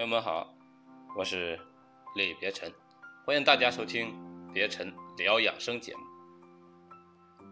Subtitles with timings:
[0.00, 0.50] 朋友们好，
[1.14, 1.60] 我是
[2.16, 2.72] 李别尘，
[3.26, 4.14] 欢迎大家收听
[4.50, 6.00] 别尘聊养生节目。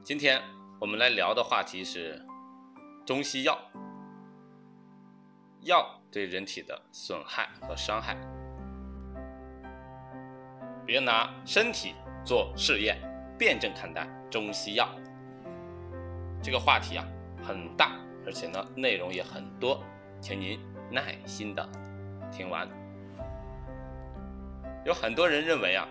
[0.02, 0.40] 今天
[0.80, 2.24] 我们来聊的话题是
[3.04, 3.58] 中西药，
[5.60, 8.16] 药对人体的损害和伤害。
[10.86, 11.94] 别拿身体
[12.24, 12.98] 做试验，
[13.38, 14.88] 辩证看待中西药。
[16.42, 17.06] 这个话题啊
[17.42, 19.84] 很大，而且呢内容也很多，
[20.18, 20.58] 请您
[20.90, 21.68] 耐心的
[22.30, 22.68] 听完。
[24.84, 25.86] 有很多人认为啊，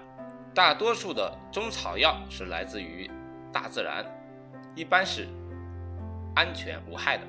[0.53, 3.09] 大多数的中草药是来自于
[3.51, 4.05] 大自然，
[4.75, 5.27] 一般是
[6.35, 7.23] 安全无害的。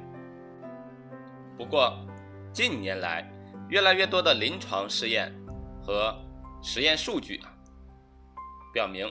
[1.56, 1.98] 不过
[2.52, 3.28] 近年来，
[3.68, 5.34] 越来越多的临床试验
[5.82, 6.14] 和
[6.62, 7.52] 实验数据啊。
[8.72, 9.10] 表明，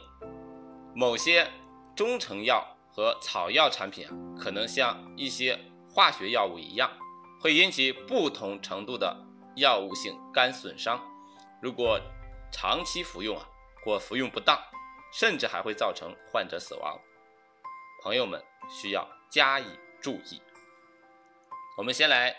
[0.95, 1.47] 某些
[1.95, 5.59] 中成药和草药产品啊，可能像一些
[5.89, 6.89] 化学药物一样，
[7.41, 9.26] 会引起不同程度的
[9.57, 10.99] 药物性肝损伤。
[11.61, 11.99] 如果
[12.51, 13.45] 长期服用啊，
[13.83, 14.57] 或服用不当，
[15.11, 16.97] 甚至还会造成患者死亡。
[18.01, 19.65] 朋友们需要加以
[19.99, 20.41] 注意。
[21.77, 22.35] 我们先来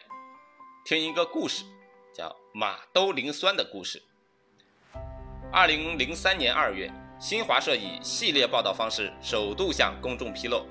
[0.85, 1.65] 听一个故事，
[2.15, 4.03] 叫马兜铃酸的故事。
[5.53, 6.91] 二零零三年二月。
[7.21, 10.65] 新华社以系列报道方式首度向公众披露，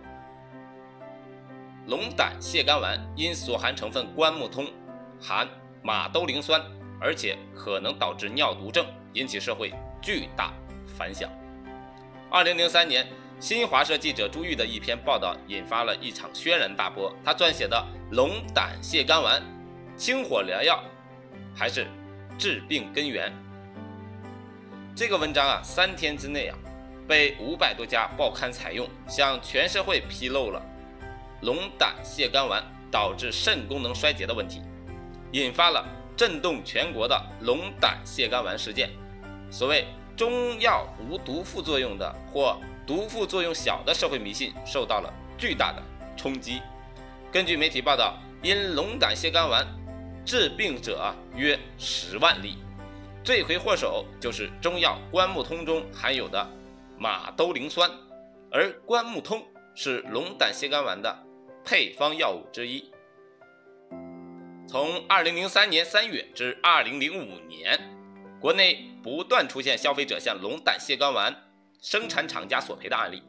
[1.88, 4.66] 龙胆泻肝丸因所含成分关木通
[5.20, 5.46] 含
[5.88, 6.62] 马兜铃酸，
[7.00, 10.52] 而且可能导致尿毒症，引起社会巨大
[10.98, 11.30] 反响。
[12.30, 13.08] 二零零三年，
[13.40, 17.16] 新华社记者朱玉的一篇报道引发了一场轩然大波。
[17.24, 17.78] 他撰写的
[18.14, 19.42] 《龙胆泻肝丸，
[19.96, 20.84] 清火良药，
[21.56, 21.88] 还是
[22.38, 23.32] 治病根源》。
[24.94, 26.58] 这个文章啊，三天之内啊，
[27.08, 30.62] 被五百多家报刊采用，向全社会披露了
[31.44, 34.62] 龙胆泻肝丸导致肾功能衰竭的问题，
[35.32, 38.90] 引发了震动全国的龙胆泻肝丸事件。
[39.52, 45.84] 所谓中药无毒副作用的或毒副作用小的社会迷信受到了巨大的
[46.16, 46.62] 冲击。
[47.32, 49.68] 根据媒体报道，因龙胆泻肝丸
[50.26, 52.58] 治病者约十万例。
[53.24, 56.50] 罪魁祸首就是中药关木通中含有的
[56.98, 57.92] 马兜铃酸，
[58.50, 59.46] 而关木通
[59.76, 61.24] 是龙胆泻肝丸的
[61.64, 62.90] 配方药物之一。
[64.68, 67.80] 从2003年3月至2005年，
[68.40, 71.34] 国内不断出现消费者向龙胆泻肝丸
[71.82, 73.24] 生产厂家索赔的案例，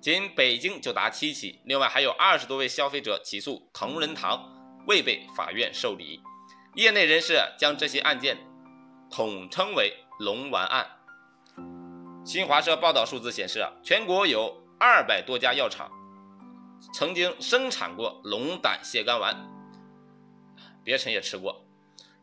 [0.00, 4.42] 仅北京就达七起，另外还有二十多位消费者起诉同仁堂，
[4.86, 6.20] 未被法院受理。
[6.74, 8.38] 业内人士将这些案件。
[9.10, 10.86] 统称为“龙丸案”。
[12.26, 15.90] 新华社报道数字显示啊，全国有二百多家药厂
[16.92, 19.34] 曾经生产过龙胆泻肝丸，
[20.88, 21.54] 别臣也吃过，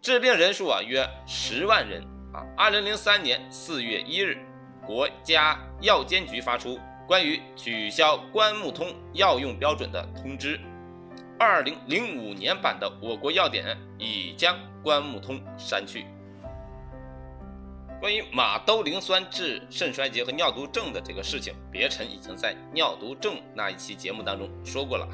[0.02, 2.02] 治病人数啊约十万人
[2.34, 2.42] 啊。
[2.58, 4.40] 二零零三年四月一日，
[4.88, 10.60] 国家药监局发出关于取消关木通药用标准的通知，
[11.38, 16.08] 二零零五年版的我国药典已将关木通删去。
[18.02, 25.08] 关于马兜铃酸治肾衰竭和尿毒症的这个事情，别臣已经在尿毒症那一期节目当中说过了。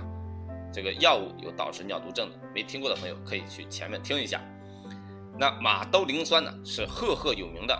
[0.73, 4.41] 这个药物有导致尿毒症的，没听过的朋友可以去前面听一下。
[5.37, 7.77] 那马兜铃酸呢，是赫赫有名的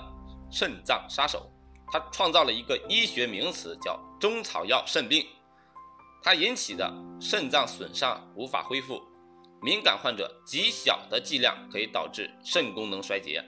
[0.52, 1.52] 肾脏杀手，
[1.92, 5.26] 它创造了一个医学名词叫中草药肾病。
[6.24, 9.02] 它引起的肾脏损伤无法恢复，
[9.62, 13.44] 敏感患者极小的剂量可以导致肾功能衰竭。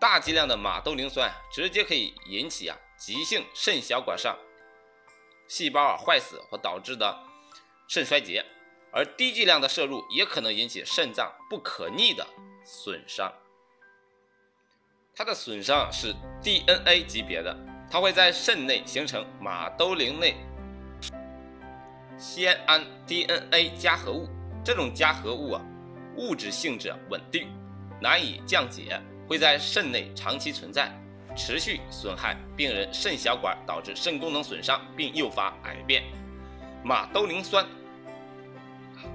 [0.00, 4.34] 大剂量的马兜铃酸直接可以引起啊急性肾小管上
[5.46, 7.18] 细胞啊坏死或导致的
[7.86, 8.44] 肾衰竭，
[8.92, 12.26] 而低剂量的摄入也可能引起肾脏不可逆的
[12.64, 13.32] 损伤。
[15.14, 17.56] 它的损伤是 DNA 级别的，
[17.90, 20.36] 它会在肾内形成马兜铃内
[22.18, 24.28] 酰胺 DNA 加合物，
[24.64, 25.62] 这种加合物啊
[26.16, 27.48] 物质性质稳定，
[28.00, 29.00] 难以降解。
[29.28, 30.90] 会在肾内长期存在，
[31.36, 36.02] 持续损害病人肾小管，导致肾功能损伤，并诱发癌变。
[36.82, 37.64] 马兜铃酸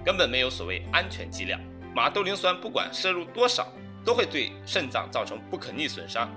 [0.05, 1.59] 根本没有所谓安全剂量，
[1.95, 3.67] 马兜铃酸不管摄入多少，
[4.05, 6.29] 都会对肾脏造成不可逆损伤，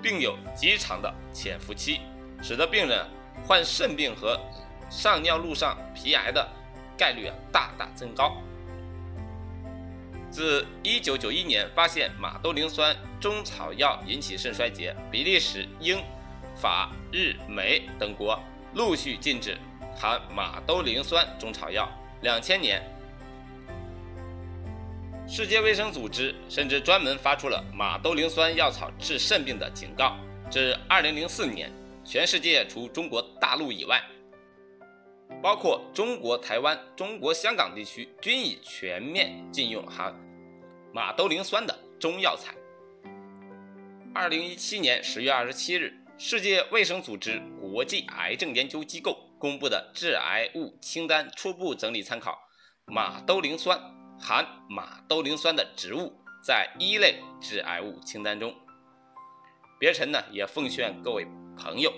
[0.00, 2.00] 并有极长的潜伏期，
[2.42, 3.06] 使得病人
[3.46, 4.40] 患肾病和
[4.88, 6.48] 上尿路上皮癌的
[6.96, 8.38] 概率啊大大增高。
[10.30, 16.02] 自1991年发现马兜铃酸中草药引起肾衰竭，比利时、英、
[16.56, 18.38] 法、日、美等国
[18.74, 19.58] 陆续禁止
[19.94, 21.86] 含马兜铃酸中草药。
[22.22, 22.82] 2000年，
[25.28, 30.16] 世界卫生组织甚至专门发出了马兜铃酸药草治肾病的警告。
[30.50, 31.70] 至2004年，
[32.04, 34.02] 全世界除中国大陆以外，
[35.40, 40.12] 包括中国台湾、中国香港地区，均已全面禁用含
[40.92, 42.52] 马兜铃酸的中药材。
[44.14, 52.36] 2017年10月27日，世界卫生组织国际癌症研究机构公布的致癌物清单初步整理参考，
[52.86, 53.80] 马兜铃酸
[54.20, 56.12] 含马兜铃酸的植物
[56.42, 58.54] 在一类致癌物清单中。
[59.78, 61.24] 别臣呢也奉劝各位
[61.56, 61.92] 朋友，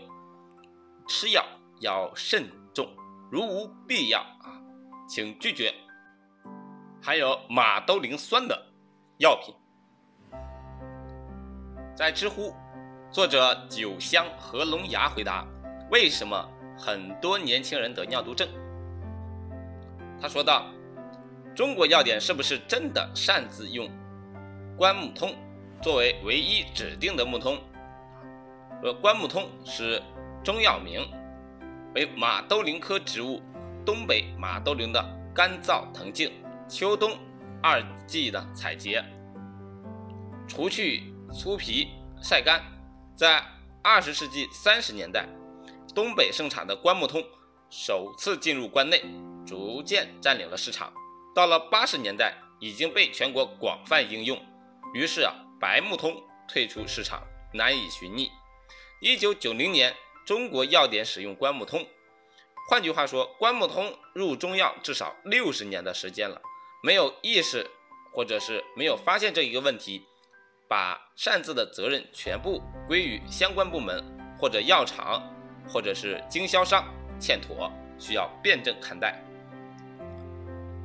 [1.08, 1.42] 吃药
[1.80, 2.86] 要慎重，
[3.30, 4.60] 如无必要啊，
[5.08, 5.74] 请拒绝
[7.02, 8.66] 含有马兜铃酸的
[9.18, 9.54] 药品。
[11.96, 12.54] 在知乎，
[13.10, 15.46] 作者酒香何龙牙回答：
[15.90, 16.48] 为什么
[16.80, 18.48] 很多年轻人得尿毒症？
[20.18, 20.64] 他说道
[21.54, 23.86] ：“中国药典是不是真的擅自用
[24.78, 25.36] 关木通
[25.82, 27.58] 作为唯一指定的木通？”
[28.82, 30.02] 说，关木通是
[30.42, 31.06] 中药名，
[31.94, 33.42] 为马兜铃科植物，
[33.84, 35.04] 东北马兜铃的
[35.34, 36.32] 干燥藤茎，
[36.66, 37.12] 秋冬
[37.62, 39.04] 二季的采撷。
[40.48, 41.88] 除去粗皮，
[42.22, 42.62] 晒干。
[43.14, 43.44] 在
[43.82, 45.26] 二十世纪三十年代，
[45.94, 47.24] 东北生产的关木通
[47.68, 49.02] 首次进入关内，
[49.46, 50.92] 逐渐占领了市场。
[51.34, 54.40] 到了八十年代，已经被全国广泛应用。
[54.94, 57.22] 于是啊，白木通退出市场，
[57.54, 58.30] 难以寻觅。
[59.00, 59.94] 一九九零年，
[60.26, 61.86] 中国药典使用关木通。
[62.68, 66.40] 换句话说，关木通入中药至少六十年的时间了，
[66.82, 67.68] 没有意识
[68.12, 70.04] 或者是没有发现这一个问题，
[70.68, 74.04] 把擅自的责任全部归于相关部门
[74.38, 75.22] 或者药厂
[75.68, 76.84] 或者是经销商，
[77.18, 79.20] 欠妥，需要辩证看待。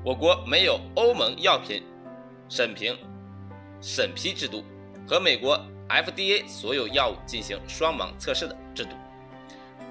[0.03, 1.83] 我国没有欧盟药品
[2.49, 2.97] 审评
[3.81, 4.63] 审批制度
[5.07, 5.59] 和美国。
[5.87, 8.95] FDA 所有药物进行双盲测试的制度，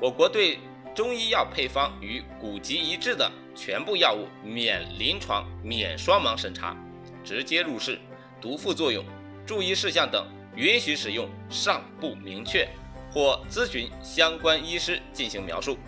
[0.00, 0.58] 我国对
[0.92, 6.76] 中医药配方与古籍一致的全部药物免临床、免双盲审查，
[7.22, 7.96] 直接入市，
[8.40, 9.04] 毒副作用、
[9.46, 10.26] 注意事项等
[10.56, 12.68] 允许使用尚不明确，
[13.14, 15.78] 或咨询相关医师进行描述。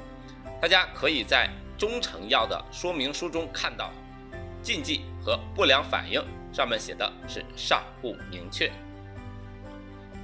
[0.62, 3.90] 大家可以在中成药的说明书中看到，
[4.62, 8.70] 禁忌和不良反应上面写的是尚不明确。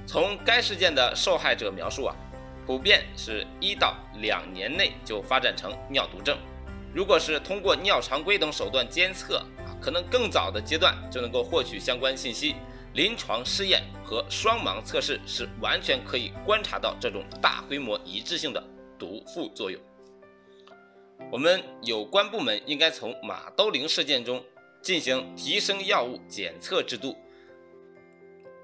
[0.07, 2.15] 从该事件的受害者描述啊，
[2.65, 6.37] 普遍是一到两年内就发展成尿毒症。
[6.93, 12.55] 如果是通过尿常规等手段监测啊，可能更早的阶段就能够获取相关信息。
[12.93, 18.63] 临床试验和双盲测试是完全可以观察到这种大规模一致性的
[18.99, 19.81] 毒副作用。
[21.31, 24.43] 我们有关部门应该从马兜铃事件中
[24.81, 27.17] 进行提升药物检测制度。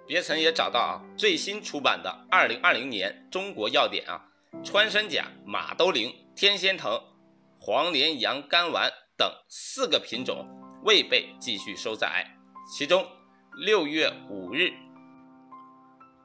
[0.06, 4.24] 别曾也找到啊，最新出版的二零二零年中国药典啊，
[4.64, 7.02] 穿山甲、马兜铃、天仙藤、
[7.60, 10.48] 黄连羊肝丸等四个品种
[10.84, 12.28] 未被继续收载。
[12.78, 13.08] 其中
[13.62, 14.72] 六月五日，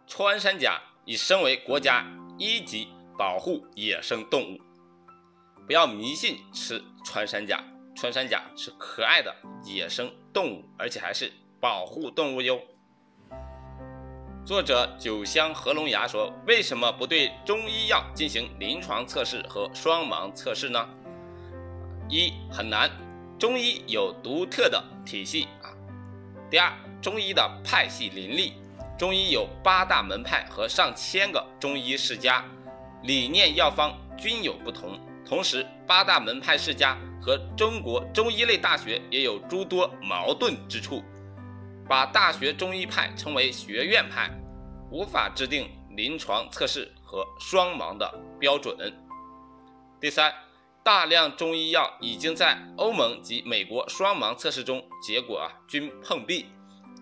[0.07, 2.07] 穿山甲已升为国家
[2.39, 2.87] 一级
[3.19, 4.61] 保护野生动物。
[5.67, 7.61] 不要迷信吃穿山甲，
[7.97, 9.35] 穿山甲是可爱的
[9.65, 12.61] 野生动物，而且还是保护动物哟。
[14.47, 20.89] 作者酒香合龙牙说：“为什么不对中医药进行临床测试和双盲测试呢？
[22.09, 22.89] 一很难，
[23.41, 25.75] 中医有独特的体系啊。
[26.49, 26.73] 第二，
[27.05, 28.55] 中医的派系林立，
[28.99, 32.43] 中医有八大门派和上千个中医世家，
[33.03, 34.99] 理念药方均有不同。
[35.23, 41.05] 同时，八大门派世家和中国中医类大学也有诸多矛盾之处。”
[41.87, 44.31] 把大学中医派称为学院派，
[44.91, 48.75] 无法制定临床测试和双盲的标准。
[50.01, 50.33] 第三，
[50.83, 56.47] 大量中医药已经在欧盟及美国双盲测试中，结果啊均碰壁。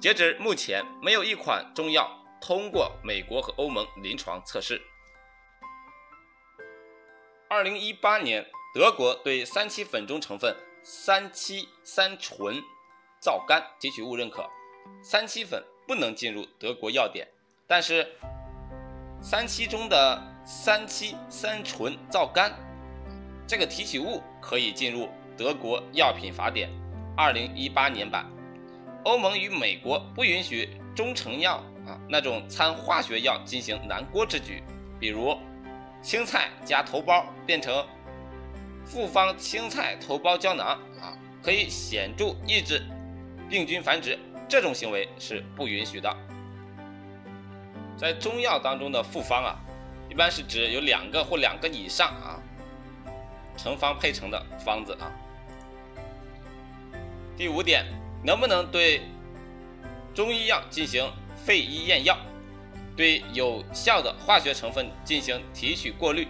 [0.03, 4.83] 截止目前，没有一款中药通过美国和欧盟临床测试。
[7.49, 8.45] 二零一八年，
[8.75, 12.61] 德国对三七粉中成分三七三醇
[13.21, 14.45] 皂苷提取物认可。
[15.05, 17.29] 三七粉不能进入德国药典，
[17.69, 18.05] 但是
[19.21, 22.53] 三七中的三七三醇皂苷
[23.47, 26.69] 这个提取物可以进入德国药品法典
[27.17, 28.29] 二零一八年版。
[29.05, 31.57] 欧盟与美国不允许中成药
[31.87, 34.63] 啊那种掺化学药进行南锅之举，
[35.01, 35.37] 比如
[36.01, 37.85] 青菜加头孢变成
[38.85, 40.67] 复方青菜头孢胶囊
[41.01, 42.85] 啊，可以显著抑制
[43.49, 44.19] 病菌繁殖。
[44.49, 46.15] 这种行为是不允许的。
[47.97, 49.57] 在中药当中的复方啊，
[50.11, 52.37] 一般是指有两个或两个以上啊
[53.57, 55.11] 成方配成的方子啊。
[57.37, 57.87] 第五点，
[58.25, 59.03] 能不能对
[60.15, 62.17] 中医药进行肺医验药，
[62.97, 66.29] 对有效的化学成分进行提取过滤，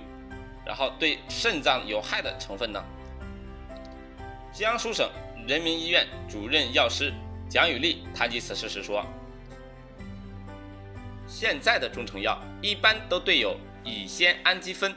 [0.65, 2.83] 然后对肾脏有害的成分呢？
[4.53, 5.11] 江苏省
[5.47, 7.13] 人民医院主任药师
[7.49, 9.05] 蒋宇丽谈及此事时说
[11.27, 14.95] ：“现在的中成药一般都对有乙酰氨基酚，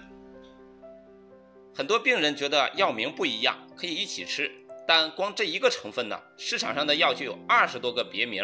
[1.74, 4.52] 很多病人觉得药名不一样，可以一起吃，
[4.88, 8.44] 但光这一个成分呢，市场上的药就有二十多个别名，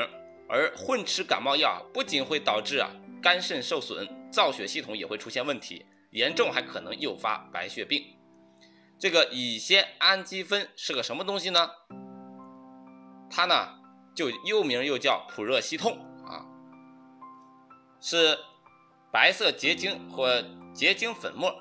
[0.49, 2.89] 而混吃感冒药不仅会导致啊
[3.21, 8.03] 肝肾受损，造血系统也会出现问题，严重还可能诱发白血病。”
[8.99, 11.69] 这个乙酰氨基酚是个什么东西呢？
[13.29, 13.79] 它呢
[14.15, 16.45] 就又名又叫普热息痛啊，
[17.99, 18.37] 是
[19.11, 20.43] 白色结晶或
[20.73, 21.51] 结晶粉末，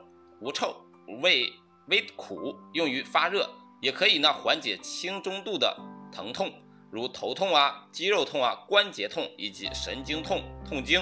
[0.40, 0.76] 无臭，
[1.22, 1.50] 味
[1.88, 3.48] 微苦，用于发热，
[3.80, 5.76] 也可以呢缓解轻中度的
[6.12, 6.52] 疼痛，
[6.90, 11.00] 如头痛啊、肌肉痛啊、关节痛以及神经痛、痛经、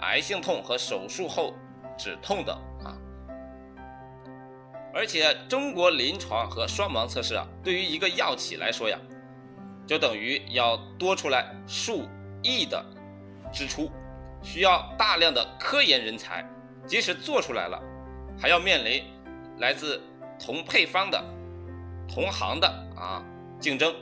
[0.00, 1.54] 癌性痛和手术后
[1.96, 2.96] 止痛等啊。
[4.94, 8.98] 而且中国临床和双盲测试啊，对于一个药企来说呀，
[9.86, 12.06] 就等于要多出来数
[12.42, 12.84] 亿的
[13.50, 13.90] 支出，
[14.42, 16.46] 需要大量的科研人才，
[16.86, 17.80] 即使做出来了，
[18.38, 19.02] 还要面临
[19.58, 19.98] 来自
[20.38, 21.24] 同配方的
[22.12, 23.24] 同行的啊
[23.58, 23.94] 竞争，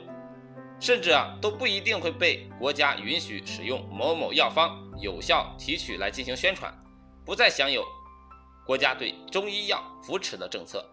[0.79, 6.73] 甚至啊都不一定会被国家允许使用某某药方有效提取来进行宣传，
[7.25, 7.85] 不再享有。
[8.65, 10.85] 国家对中医药扶持的政策，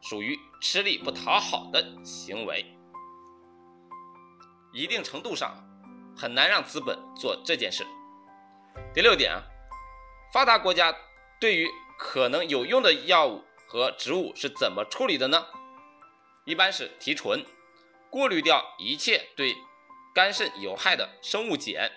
[0.00, 2.64] 属于吃力不讨好的行为，
[4.72, 5.54] 一定程度上
[6.16, 7.84] 很难让资本做这件事。
[8.94, 9.42] 第六点啊，
[10.32, 10.94] 发达国家
[11.38, 15.44] 对于可能有用的药物和植物是怎么处理的呢？
[16.46, 17.44] 一般是提纯，
[18.08, 19.56] 过滤掉一切对
[20.14, 21.90] 肝肾有害的生物碱、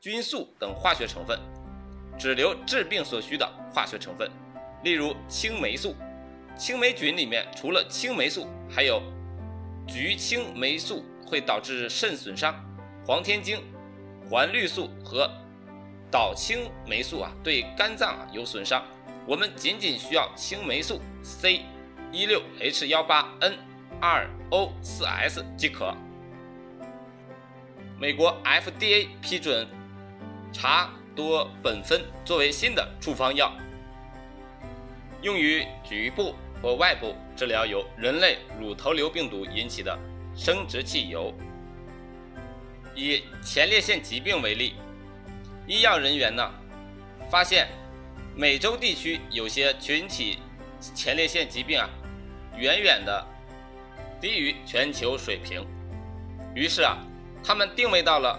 [0.00, 1.38] 菌素等化学成分。
[2.18, 4.30] 只留治病所需的化学成分，
[4.82, 5.94] 例如青霉素。
[6.58, 9.00] 青霉菌里面除了青霉素，还有
[9.86, 12.52] 菊青霉素会导致肾损伤；
[13.06, 13.62] 黄天精、
[14.28, 15.30] 环绿素和
[16.10, 18.84] 岛青霉素啊，对肝脏啊有损伤。
[19.26, 21.62] 我们仅仅需要青霉素 C
[22.12, 23.58] 一六 H 幺八 N
[24.00, 25.94] 二 O 四 S 即可。
[27.98, 29.66] 美国 FDA 批准
[30.52, 30.90] 查。
[31.16, 33.52] 多苯酚作为新的处方药，
[35.22, 39.98] 用于局部或外部治疗由人类乳头瘤病毒引起的
[40.36, 41.34] 生殖器疣。
[42.94, 44.76] 以前列腺疾病为例，
[45.66, 46.48] 医药人员呢
[47.28, 47.68] 发现，
[48.36, 50.38] 美洲地区有些群体
[50.94, 51.90] 前列腺疾病啊，
[52.60, 53.26] 远远的
[54.20, 55.66] 低于全球水平，
[56.54, 56.98] 于是啊，
[57.42, 58.38] 他们定位到了。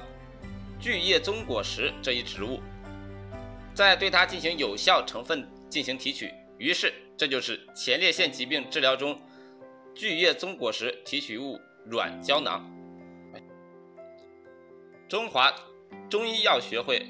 [0.80, 2.60] 巨叶棕果实这一植物，
[3.72, 9.22] 再对它进行有效成分进行提取，于是这就是前列腺疾病治疗中
[9.94, 12.68] 巨叶棕果实提取物软胶囊。
[15.08, 15.54] 中华
[16.10, 17.06] 中医药学会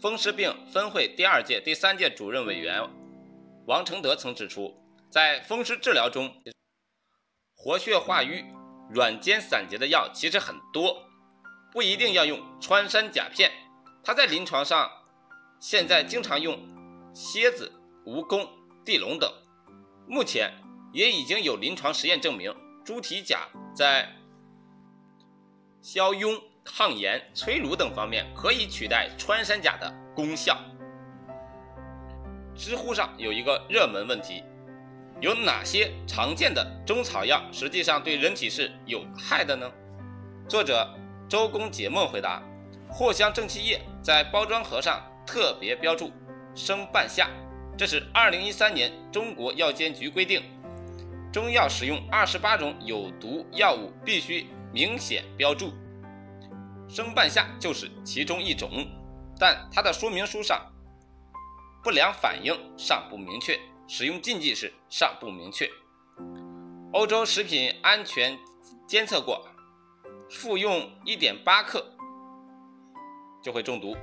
[0.00, 2.80] 风湿病分会第二届、第三届主任委员
[3.66, 4.74] 王承德曾指出，
[5.12, 6.42] 在风湿治疗中，
[7.54, 8.46] 活血化瘀、
[8.88, 11.04] 软坚散结的药其实很多。
[11.70, 13.50] 不一定要用穿山甲片，
[14.02, 14.90] 它在临床上
[15.60, 16.58] 现在经常用
[17.14, 17.70] 蝎子、
[18.06, 18.48] 蜈蚣、
[18.86, 19.30] 地龙等。
[20.08, 20.50] 目前
[20.94, 22.50] 也已经有临床实验证明，
[22.82, 24.10] 猪蹄甲在
[25.82, 30.58] 消痈、抗炎、催乳等方面可以取代穿山甲的功效。
[32.54, 34.42] 知乎上有一个热门问题：
[35.22, 39.70] 有哪些常见的中草药实际上对人体是有害的呢？
[40.48, 40.86] 作者。
[41.28, 42.42] 周公解梦回答：
[42.90, 46.12] 藿香正气液在包装盒上特别标注
[46.54, 47.30] 生半夏，
[47.74, 50.42] 这是二零一三年中国药监局规定，
[51.32, 55.72] 中药使用二十八种有毒药物必须明显标注，
[56.86, 58.86] 生半夏就是其中一种，
[59.38, 60.60] 但它的说明书上
[61.82, 63.58] 不良反应尚不明确，
[63.94, 65.70] 使用禁忌是尚不明确。
[66.94, 68.38] 欧洲食品安全
[68.88, 69.46] 监测过。
[70.30, 71.84] 服用一点八克
[73.42, 73.94] 就会中毒。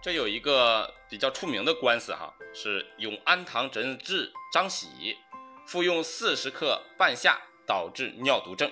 [0.00, 5.16] 这有一个比较出名的官司哈，是永安堂诊治张喜
[5.66, 8.70] 服用四十克半夏导致尿毒症。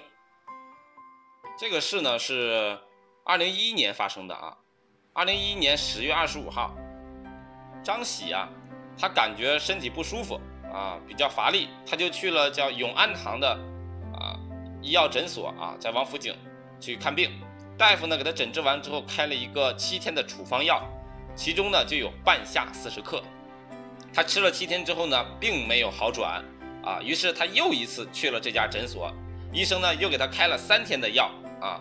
[1.59, 2.79] 这个事呢是
[3.25, 4.59] 二零一一年发生的啊。
[5.13, 6.73] 二零一一年十月二十五号，
[7.83, 8.49] 张喜啊，
[8.99, 10.41] 他感觉身体不舒服
[10.73, 13.49] 啊，比较乏力，他就去了叫永安堂的
[14.15, 14.39] 啊
[14.81, 16.35] 医药诊所啊，在王府井
[16.81, 17.31] 去看病。
[17.79, 20.83] 大夫呢给他诊治完之后，开了一个七天的处方药，
[21.35, 23.23] 其中呢就有半夏四十克。
[24.15, 26.45] 他吃了七天之后呢，并没有好转
[26.85, 29.11] 啊，于是他又一次去了这家诊所，
[29.53, 31.31] 医生呢又给他开了三天的药
[31.61, 31.81] 啊，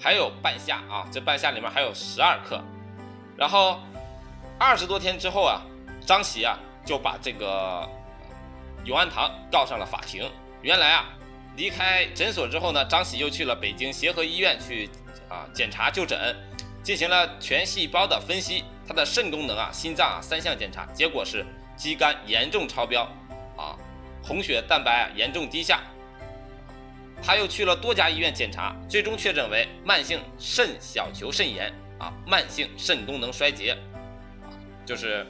[0.00, 2.60] 还有半夏啊，这半夏里面还有十二克。
[3.36, 3.78] 然后
[4.58, 5.62] 二十多天之后啊，
[6.08, 7.86] 张喜啊就把这个
[8.86, 10.26] 永安堂告上了法庭。
[10.62, 11.04] 原来啊，
[11.54, 14.88] 离开诊所之后呢，张喜又去了北京协和医院去
[15.28, 16.34] 啊检查就诊，
[16.82, 21.44] 进行了全细胞的分析，他的肾功能啊、心脏啊三项检查，结果是。
[21.76, 23.04] 肌酐严重超标，
[23.56, 23.78] 啊，
[24.20, 25.80] 红血蛋白啊严重低下，
[27.22, 33.78] 他又去了多家医院检查，最终确诊为慢性肾小球肾炎啊，慢性肾功能衰竭，
[34.84, 35.24] 就是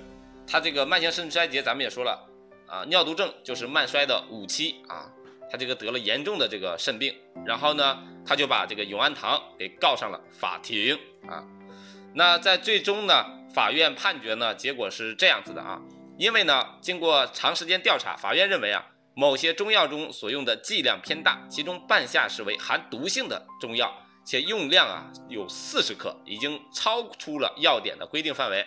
[0.50, 2.26] 他这个慢性肾衰竭，咱们也说了
[2.66, 5.10] 啊，尿毒症就是慢衰的五期啊，
[5.50, 7.14] 他这个得了严重的这个肾病，
[7.44, 11.44] 然后呢，他就把这个永安堂给告上了法庭啊，
[12.14, 15.80] 那在最终呢，法院判决呢，结果是这样子的啊。
[16.16, 28.66] 因为呢，经过长时间调查，法院认为啊，某些中药中所用的剂量偏大，其中半夏是为含毒性的中药，且用量啊有四十克，已经超出了药典的规定范围，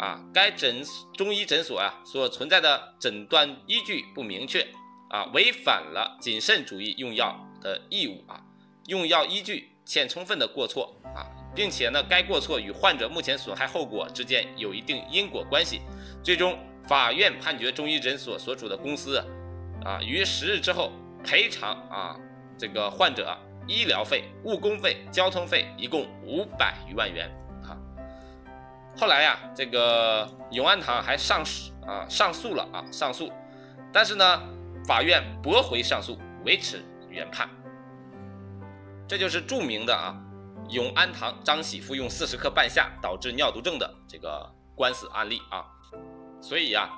[0.00, 4.66] 啊，该诊中医诊所啊所存在的诊断依据不明确，
[5.10, 8.40] 啊，违反了谨慎主义用药的义务啊，
[8.86, 15.82] 用药依据欠充分的过错啊，并且呢，该过错与患者目前损害后果之间有一定因果关系，
[16.22, 16.58] 最终。
[16.88, 19.18] 法院判决中医诊所所属的公司，
[19.84, 20.90] 啊，于十日之后
[21.22, 22.18] 赔偿啊
[22.58, 23.38] 这个患者
[23.68, 27.30] 医疗费、误工费、交通费一共五百余万元。
[29.00, 33.32] 后来呀，这个永安堂还上诉啊上诉了啊上诉，
[33.90, 34.42] 但是呢，
[34.86, 37.48] 法院驳回上诉，维持原判。
[39.08, 40.14] 这就是著名的啊
[40.68, 45.64] 永安堂张喜服用四十克半夏导致尿毒症的这个官司案例啊。
[46.42, 46.90] 所以呀，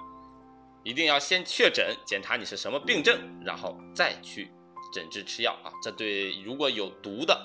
[0.82, 4.52] 一定要先确诊，检查你是什么病症，然后再去
[4.92, 5.70] 诊治吃药啊。
[5.80, 7.40] 这对如果有毒的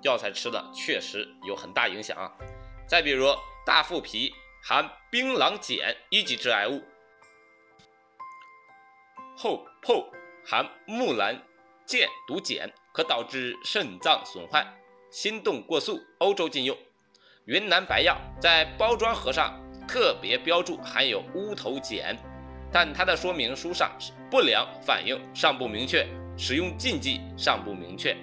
[0.00, 2.32] 药材吃的，确实有很大影响啊。
[2.88, 3.26] 再比如
[3.66, 6.82] 大腹皮含槟榔碱一级致癌物，
[9.36, 10.06] 后破
[10.44, 11.42] 含木兰
[11.86, 14.66] 剑毒碱，可导致肾脏损坏、
[15.10, 16.76] 心动过速，欧洲禁用。
[17.46, 19.60] 云南白药在包装盒上。
[19.86, 22.16] 特别标注含有乌头碱，
[22.72, 28.16] 但它的说明书上是不良反应尚不明确，使用禁忌尚不明确。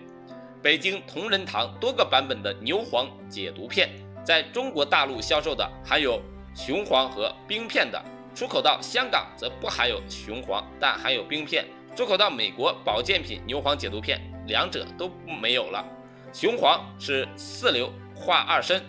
[0.59, 3.91] 北京同仁堂多个版本的牛黄解毒片，
[4.23, 6.21] 在中国大陆销售的含有
[6.53, 8.03] 雄黄和冰片的，
[8.35, 11.63] 出口到香港则不含有雄黄，但含有冰片；
[11.95, 15.09] 出口到美国保健品牛黄解毒片，两者都
[15.41, 15.85] 没有了。
[16.33, 18.81] 雄黄是四硫化二砷。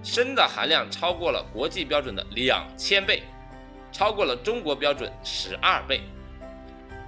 [0.00, 3.24] 砷的含量超过了国际标准的两千倍，
[3.90, 6.00] 超过了中国标准十二倍。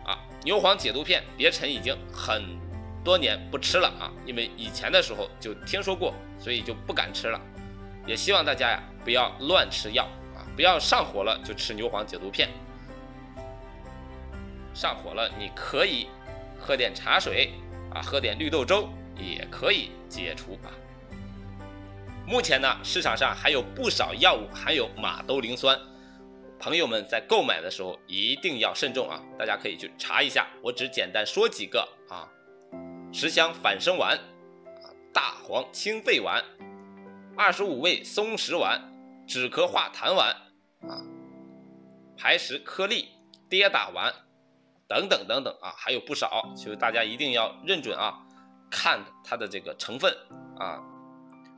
[0.04, 2.58] 啊，牛黄解毒片，别尘已经很
[3.02, 7.40] 多年不吃了啊，因为以前的时候就听说过，所以就不敢吃了。
[8.06, 12.48] 也希望大家呀，不要乱吃药啊，不要上火了就吃牛黄解毒片。
[14.72, 16.08] 上火了，你可以
[16.58, 17.52] 喝点茶水
[17.92, 20.68] 啊，喝点绿豆粥也可以解除啊。
[22.26, 25.78] 目前呢，市场上还有不少药物含有马兜铃酸，
[26.60, 29.20] 朋友们在购买的时候一定要慎重啊！
[29.36, 32.28] 大家可以去查一下，我只简单说几个啊：
[33.12, 36.44] 十香反生丸、啊大黄清肺丸、
[37.36, 38.80] 二十五味松石丸、
[39.26, 40.30] 止咳化痰丸、
[40.88, 41.02] 啊
[42.16, 43.08] 排石颗粒、
[43.48, 44.14] 跌打丸
[44.86, 48.20] 等等等等啊，还有不少，所以大家一定要认准啊，
[48.70, 50.14] 看它的这个成分
[50.58, 50.80] 啊。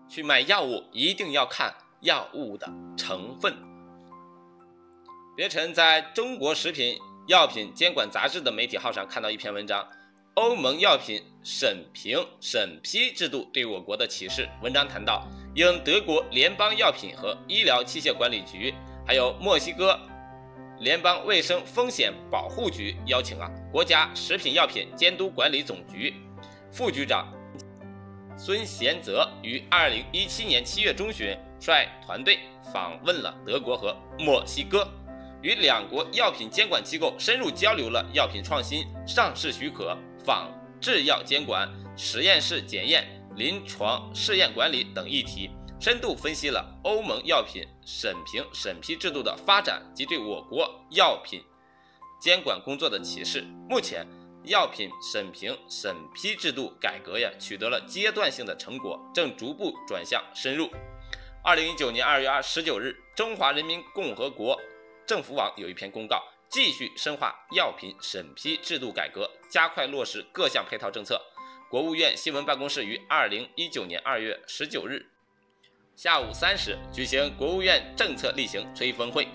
[0.09, 3.55] 去买药物一定要看药物的成分。
[5.35, 9.89] 别臣在中国食品药品监管杂志的媒体号上看到一篇文章，
[10.35, 14.49] 欧盟药品审评审批制度对我国的启示。
[14.63, 18.73] 文章谈到，应德国联邦药品和医疗器械管理局，
[19.07, 19.99] 还有墨西哥
[20.81, 26.15] 联邦卫生风险保护局邀请啊，国家食品药品监督管理总局
[26.71, 27.31] 副局长。
[28.35, 32.39] 孙贤泽于二零一七年七月中旬率团队
[32.73, 34.89] 访问了德国和墨西哥，
[35.43, 43.07] 与两国药品监管机构深入交流了药品创新、上市许可、仿制药监管、实验室检验、
[43.37, 51.43] 临床试验管理等议题，深度分析了欧盟药品审评审批制度的发展及对我国药品
[52.21, 53.45] 监管工作的启示。
[53.69, 54.07] 目前，
[54.45, 60.71] 药品审评审批制度改革呀，取得了阶段性的成果，正逐步转向深入。
[61.45, 64.57] 二零一九年二月二十九日，中华人民共和国
[65.07, 66.23] 政府网有一篇公告，
[66.53, 71.19] 继续深化药品审批制度改革，加快落实各项配套政策。
[71.71, 75.07] 国务院新闻办公室于二零一九年二月十九日
[75.97, 79.27] 下午三时举行国务院政策例行吹风会。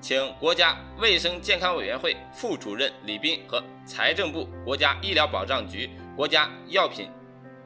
[0.00, 7.10] 请国家卫生健康委员会副主任李斌和财政部、国家医疗保障局、国家药品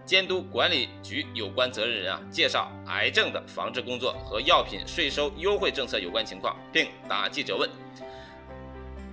[0.07, 7.69] 监督管理局有关责任人啊，介绍癌症的防治工作和药品税收优惠政策有关情况，并答记者问。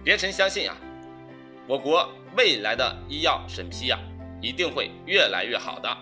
[0.04, 0.76] 别臣相信啊，
[1.68, 3.98] 我国未来的医药审批呀，
[4.42, 5.98] 一定会越来越好的，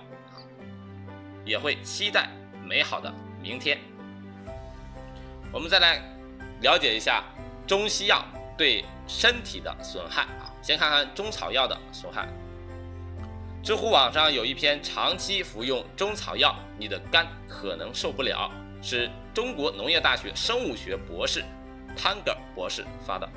[1.45, 2.29] 也会期待
[2.65, 3.77] 美好的明天。
[5.51, 6.01] 我们再来。
[6.61, 7.23] 了解一下
[7.65, 8.23] 中西药
[8.55, 12.27] 对身体的损害啊，先看看中草药的损害。
[13.63, 21.43] 知乎网上有一篇“长期服用中草药，你的肝可能受不了”，是中国农业大学生物学博士
[21.97, 23.27] 汤格尔博士发的。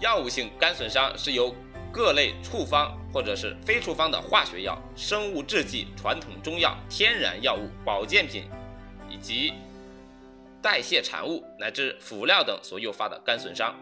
[0.00, 1.54] 药物性肝损伤是由
[1.90, 8.44] 各类处方或者是非处方的化学药、生物制剂、传统中药、天然药物、保健品
[9.08, 9.54] 以及
[10.60, 13.74] 代谢产物乃至辅料等所诱发的肝损伤，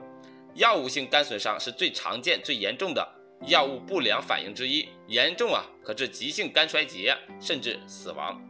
[0.54, 3.04] 药物性肝损伤是最常见、最严重的
[3.46, 8.40] 药物不良反应之一，严重啊可致急性肝衰竭甚至死亡。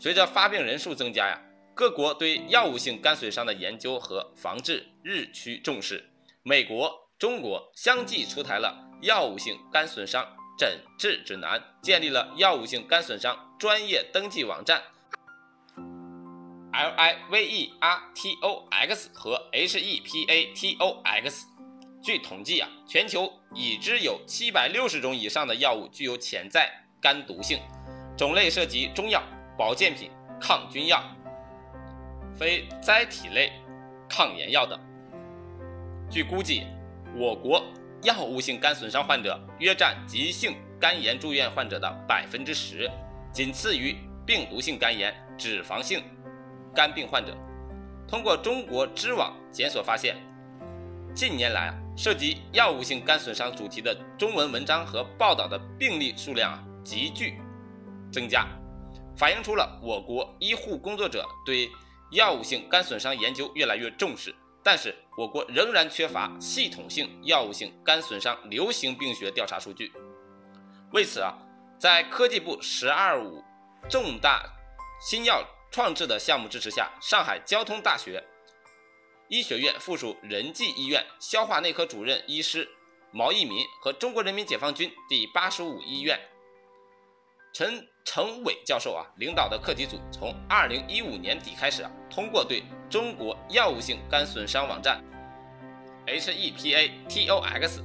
[0.00, 1.40] 随着发病人数增加呀，
[1.74, 6.04] 各国对药物性肝损伤的研究和防治日趋重视。
[6.48, 10.26] 美国、中国相继出台了药物性肝损伤
[10.58, 14.80] 诊治指南，建立了药物性肝损伤专业登记网站。
[16.72, 21.46] L I V E R T O X 和 H E P A T O X。
[22.02, 27.60] 据统计啊，全球已知有七百六十种以上的药物具有潜在肝毒性，
[28.16, 29.22] 种类涉及中药、
[29.58, 31.04] 保健品、抗菌药、
[32.38, 33.52] 非甾体类
[34.08, 34.80] 抗炎药等。
[36.10, 36.66] 据估计，
[37.14, 37.62] 我国
[38.02, 42.90] 药物性肝损伤患者约占急性肝炎住院患者的百分之十，
[43.30, 43.94] 仅次于
[44.24, 46.02] 病毒性肝炎、脂肪性。
[46.74, 47.36] 肝病患者
[48.06, 50.16] 通过中国知网检索发现，
[51.14, 57.38] 近年来啊，涉及药物性肝损伤主题的中文文章和报道的病例数量啊急剧
[58.10, 58.46] 增加，
[59.14, 61.68] 反映出了我国医护工作者对
[62.12, 64.34] 药物性肝损伤研究越来越重视。
[64.68, 69.90] 但是，我国仍然缺乏系统性药物性肝损伤流行病学调查数据。
[70.92, 71.38] 为此啊，
[71.78, 73.42] 在科技部“十二五”
[73.88, 74.44] 重大
[75.00, 75.42] 新药。
[75.70, 78.22] 创制的项目支持下，上海交通大学
[79.28, 82.68] 医学院附属仁济医院消化内科主任医师
[83.10, 86.18] 毛一民和中国人民解放军第八十五医院
[87.54, 95.02] 陈成伟教授啊领导的课题组，从二零一五年底开始啊，通过对中国药物性肝损伤网站
[96.06, 97.80] HEPATOX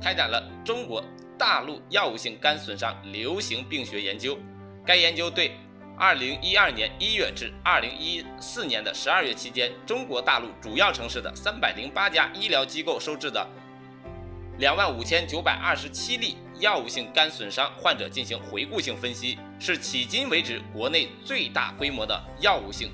[0.00, 1.02] 开展了中国
[1.36, 4.38] 大陆药物性肝损伤流行病学研究。
[4.86, 5.56] 该研究对
[5.96, 13.44] 二零一二年一月至二零一四年的十二月期间，中国大陆主要城市的三百零八家医疗机构收治的
[14.58, 22.92] 两万五千九百二十七例药物性肝损伤患者进行回顾性分析，是迄今为止国内最大规模的药物性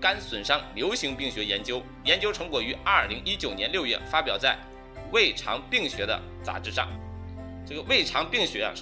[0.00, 1.82] 肝损伤流行病学研究。
[2.04, 4.56] 研究成果于二零一九年六月发表在
[5.12, 6.88] 《胃肠病学》的杂志上。
[7.66, 8.72] 这个胃肠病学啊。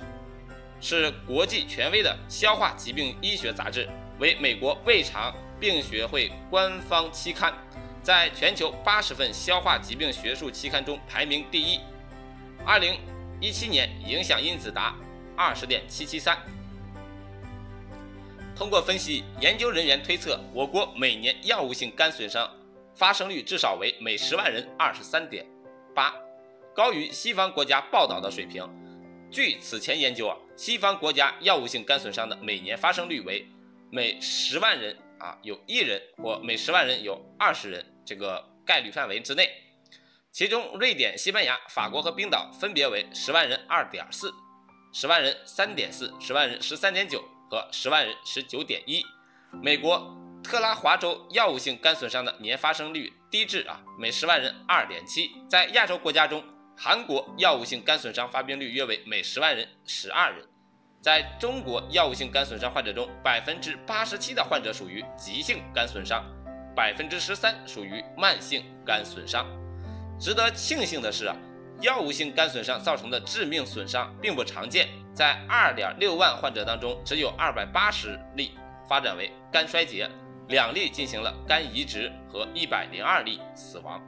[0.79, 7.51] 是国际权威的消化疾病医学杂志，为美国胃肠病学会官方期刊，
[8.03, 11.81] 在全球八十份消化疾病学术期刊中排名第一。
[12.63, 13.01] 二零
[13.41, 14.95] 一七年影响因子达
[15.35, 16.37] 二十点七七三。
[18.57, 22.51] 通过分析，研究人员推测，我国每年药物性肝损伤
[22.95, 25.47] 发生率至少为每十万人二十三点
[25.95, 26.15] 八，
[26.75, 28.67] 高于西方国家报道的水平。
[29.31, 33.47] 据此前研究啊，西方国家药物性肝损伤的每年发生率为
[33.91, 39.51] 每十万人啊有一人或每十万人有二十人这个概率范围之内，
[40.33, 44.33] 其中瑞典、西班牙、法国和冰岛分别为十万人二点四、
[44.95, 49.05] 十万人三点四、十万人十三点九和十万人十九点一。
[49.63, 56.43] 美国特拉华州药物性肝损伤的年发生率低至啊每十万人二点七，在亚洲国家中。
[56.79, 60.47] 韩国药物性肝损伤发病率约为每十万人十二人。
[61.01, 66.23] 在中国药物性肝损伤患者中，百分之八十七的患者属于急性肝损伤，
[66.75, 69.47] 百分之十三属于慢性肝损伤。
[70.21, 71.35] 值得庆幸的是啊，
[71.81, 78.51] 药物性肝损伤造成的致命损伤并不常见，在二点六万患者当中，只有二百八十例
[78.87, 80.07] 发展为肝衰竭，
[80.49, 83.99] 两例进行了肝移植和一百零二例死亡。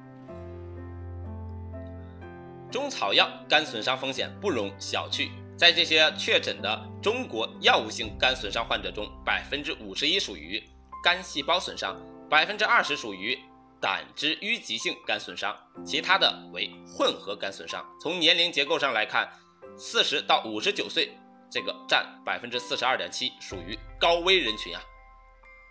[2.71, 5.31] 中草药肝损伤风险不容小觑。
[5.57, 10.63] 在这些确诊的中国药物性肝损伤患者中，百分之五十一属于
[11.03, 11.97] 肝细胞损伤，
[12.29, 13.37] 百分之二十属于
[13.81, 17.83] 胆汁淤积性肝损伤，其他的为混合肝损伤。
[17.99, 19.29] 从年龄结构上来看，
[19.79, 21.17] 四十到五十九岁
[21.49, 24.83] 这个占百分之四十二点七，属于高危人群啊。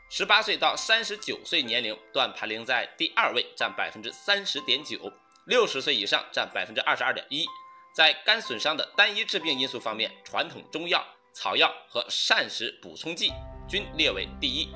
[0.10, 5.12] 十八岁到三十九岁年龄段排名在第二位，占百分之三十点九，
[5.46, 7.46] 六十岁以上占百分之二十二点一。
[7.94, 13.34] 在肝损伤的单一致病因素方面，传统中药、草药和膳食补充剂
[13.68, 14.72] 均列为第一，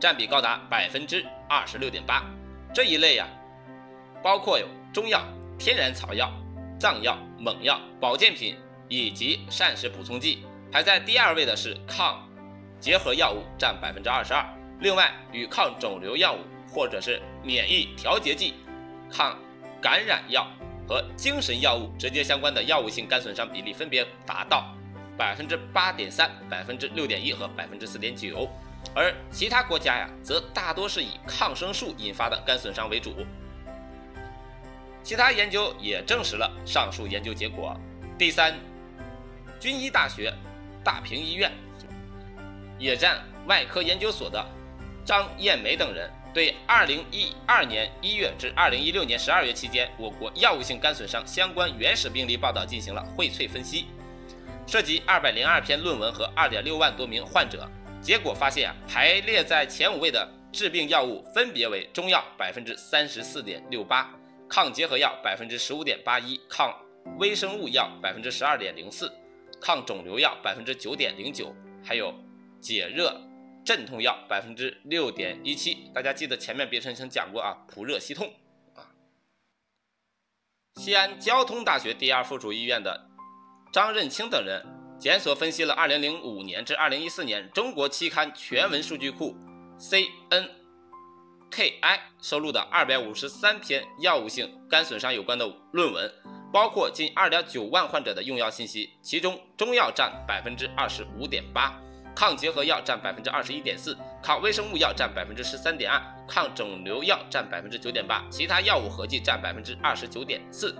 [0.00, 2.24] 占比高达百分之二十六点八。
[2.72, 3.28] 这一类呀，
[4.22, 5.22] 包括有中药、
[5.58, 6.32] 天然草药、
[6.78, 8.56] 藏药、猛药、保健品
[8.88, 10.44] 以及膳食补充剂。
[10.70, 12.28] 排在第二位的是抗
[12.80, 14.44] 结核药物，占百分之二十二。
[14.80, 18.54] 另外，与抗肿瘤药物或者是免疫调节剂、
[19.10, 19.38] 抗
[19.80, 20.46] 感染药。
[20.88, 24.72] 和精神药物直接相关的药物性肝损伤比例分别达到
[25.18, 28.48] 百分之八点三、百分之六点一和百分之四点九，
[28.94, 33.26] 而其他国家呀，则大多是以抗生素引发的肝损伤为主。
[35.06, 37.80] 其他研究也证实了上述研究结果。
[38.18, 38.52] 第三，
[39.60, 40.34] 军医大学
[40.82, 41.52] 大平医院
[42.76, 44.44] 野战外科研究所的
[45.04, 46.10] 张艳梅等人。
[46.34, 53.86] 对二零一二年一月至二零一六年十二月期间我国药物性肝损伤相关原始病例报道进行了荟萃分析，
[54.66, 57.66] 涉及二百零二篇论文和二点六万多名患者。
[58.02, 64.10] 结果发现，排列在前五位的致病药物分别为中药百分之三十四点六八，
[64.48, 66.74] 抗结合药百分之十五点八一，抗
[67.18, 69.12] 微生物药百分之十二点零四，
[69.60, 71.54] 抗肿瘤药百分之九点零九，
[71.84, 72.14] 还有
[72.60, 73.20] 解热。
[73.64, 78.32] 镇痛药百分之六点一七，大家记得前面别生曾讲过啊，普热息痛
[78.76, 78.94] 啊。
[80.76, 83.08] 西安交通大学第二附属医院的
[83.72, 84.64] 张任清等人
[85.00, 89.36] 检索分析了二零零五年至二零一四年中国期刊全文数据库
[89.80, 90.48] （C N）
[91.50, 96.12] KI 收录的二百五十三篇药物性肝损伤有关的论文，
[96.52, 101.72] 包括近二点九万患者的用药信息，其中中药占百分之二十五点八。
[102.14, 110.74] 抗结核药占百分之二十一点四，抗微生物药占百分之十三点二，抗肿瘤药占百分之九点八，其他药物合计占百分之二十九点四。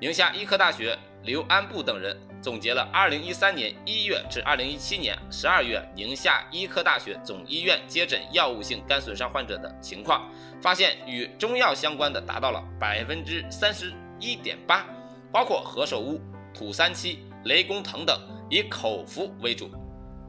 [0.00, 10.26] 宁夏医科大学刘安布等人总结了二零一三年一月至二零一七年十二月宁夏医科大学总医院接诊药物性肝损伤患者的情况，
[10.62, 14.86] 发现与中药相关的达到了百分之三十一点八，
[15.30, 16.18] 包括何首乌、
[16.54, 19.70] 土三七、雷公藤等，以口服为主。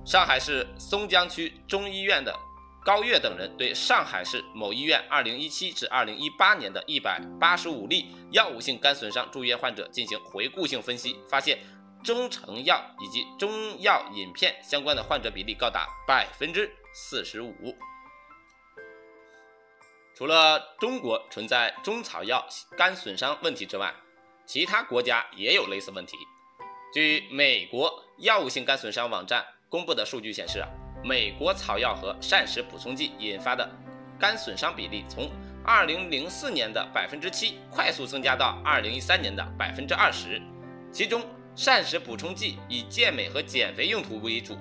[0.04, 2.36] 上海市松江区中医院的
[2.84, 11.60] 高月等人对上海市某医院2017至2018年的185例药物性肝损伤住院患者进行回顾性分析，发现
[12.04, 17.54] 中成药以及中药饮片相关的患者比例高达百分之四十五。
[20.16, 22.44] 除了中国存在中草药
[22.76, 23.94] 肝损伤问题之外，
[24.48, 26.18] 其他国家也有类似问题。
[26.94, 29.46] 据美国药物性肝损伤网站。
[29.72, 30.68] 公布的数据显示啊，
[31.04, 33.68] 美国草药和膳食补充剂引发的
[34.20, 35.30] 肝损伤比例从
[35.66, 40.42] 2004年的百分之七快速增加到2013年的百分之二十，
[40.92, 41.24] 其中
[41.56, 44.56] 膳食补充剂以健美和减肥用途为主，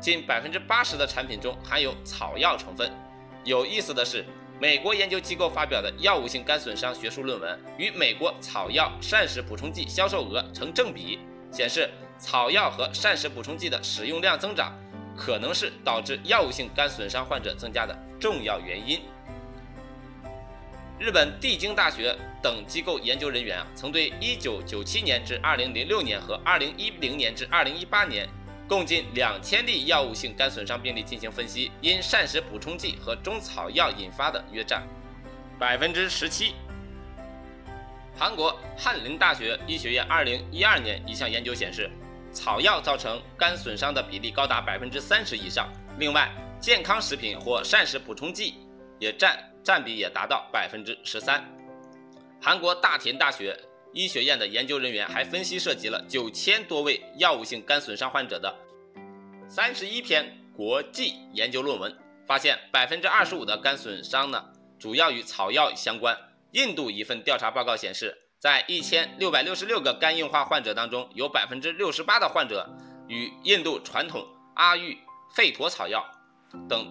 [0.00, 2.90] 近百分之八十的产品中含有草药成分。
[3.44, 4.24] 有意思的是，
[4.60, 11.20] 美国研究机构发表的药物性肝损伤学术论文与美国草药膳食补充剂销售额成正比，
[11.52, 11.88] 显示。
[12.16, 14.72] 草药和膳食补充剂的使用量增长，
[15.16, 19.00] 可能是导致药物性肝损伤患者增加的重要原因。
[20.98, 28.28] 日本帝京大学等机构研究人员啊，曾对1997年至2006年和2010年至2018年
[28.68, 34.82] 共近2000例药物性肝损伤病例进行分析，因膳食补充剂和中草药引发的约占
[35.58, 36.54] 百分之十七。
[38.16, 41.90] 韩国翰林大学医学院2012年一项研究显示。
[42.34, 46.28] 草药造成肝损伤的比例高达百分之三十以上，另外
[46.60, 48.54] 健康食品或膳食补充剂
[48.98, 51.42] 也占占比也达到百分之十三。
[52.42, 53.58] 韩国大田大学
[53.92, 58.54] 医学院的研究人员还分析涉及了九千多位药物性肝损伤患者的
[59.48, 64.44] 三十一篇国际研究论文，发现百分之二十五的肝损伤呢，
[64.78, 66.16] 主要与草药相关。
[66.52, 72.68] 印度一份调查报告显示，在一千六百六十六个肝硬化患者当中，有百分之六十八的患者
[73.08, 74.22] 与印度传统
[74.54, 74.98] 阿育
[75.34, 76.04] 吠陀草药
[76.68, 76.86] 等。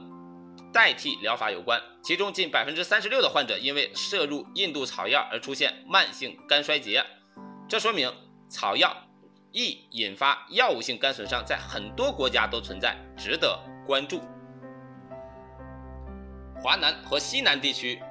[0.74, 7.06] 代替疗法有关，其中近百分之三十六的患者因为摄入印度草药而出现慢性肝衰竭，
[7.70, 8.12] 这说明
[8.50, 8.92] 草药
[9.52, 14.20] 易引发药物性肝损伤在很多国家都存在，值得关注。
[16.60, 18.02] 华南和西南地区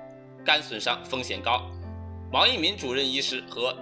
[0.44, 1.68] 肝损伤风险高，
[2.33, 3.77] 王一民主任医师和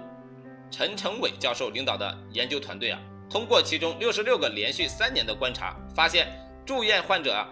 [0.69, 6.27] 陈成伟教授领导的研究团队啊，通过其中六十六个连续三年的观察，发现
[6.65, 7.47] 住院患者啊。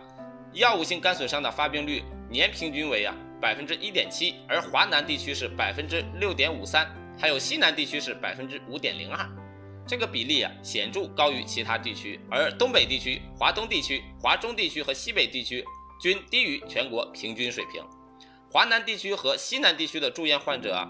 [0.52, 6.86] 药物性肝损伤的发病率年平均为啊百分之一点七，而华南地区是百分之六点五三，
[7.18, 9.26] 还有西南地区是百分之五点零二，
[9.88, 15.64] 这个比例啊显著高于其他地区，而东北地区、华东地区、华中地区和西北地区
[16.02, 17.82] 均低于全国平均水平。
[18.52, 20.88] 华南地区和西南地区的住院患者，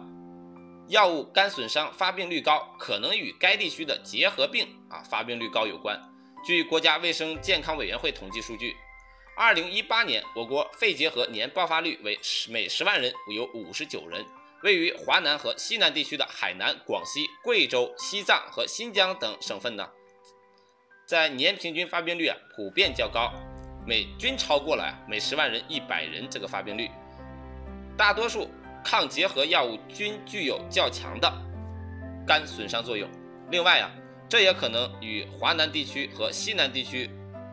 [0.87, 5.99] 药物肝损伤发病率高，可能与该地区的结核病啊发病率高有关。
[6.45, 8.73] 据国家卫生健康委员会统计数据。
[9.35, 14.25] 二零一八年，我国肺结核年爆发率为十每十万人有五十九人。
[14.63, 19.89] 位于华南和西南地区的海南、广西、贵州、西藏和新疆等省份呢，
[21.05, 23.33] 在年平均发病率啊普遍较高，
[23.85, 26.89] 每均超过了每十万人一百人这个发病率。
[27.99, 28.49] 大多数
[28.81, 31.29] 抗结核药物均具有较强的
[32.25, 33.09] 肝损伤作用。
[33.51, 33.91] 另外啊，
[34.29, 37.09] 这也可能与华南地区和西南地区。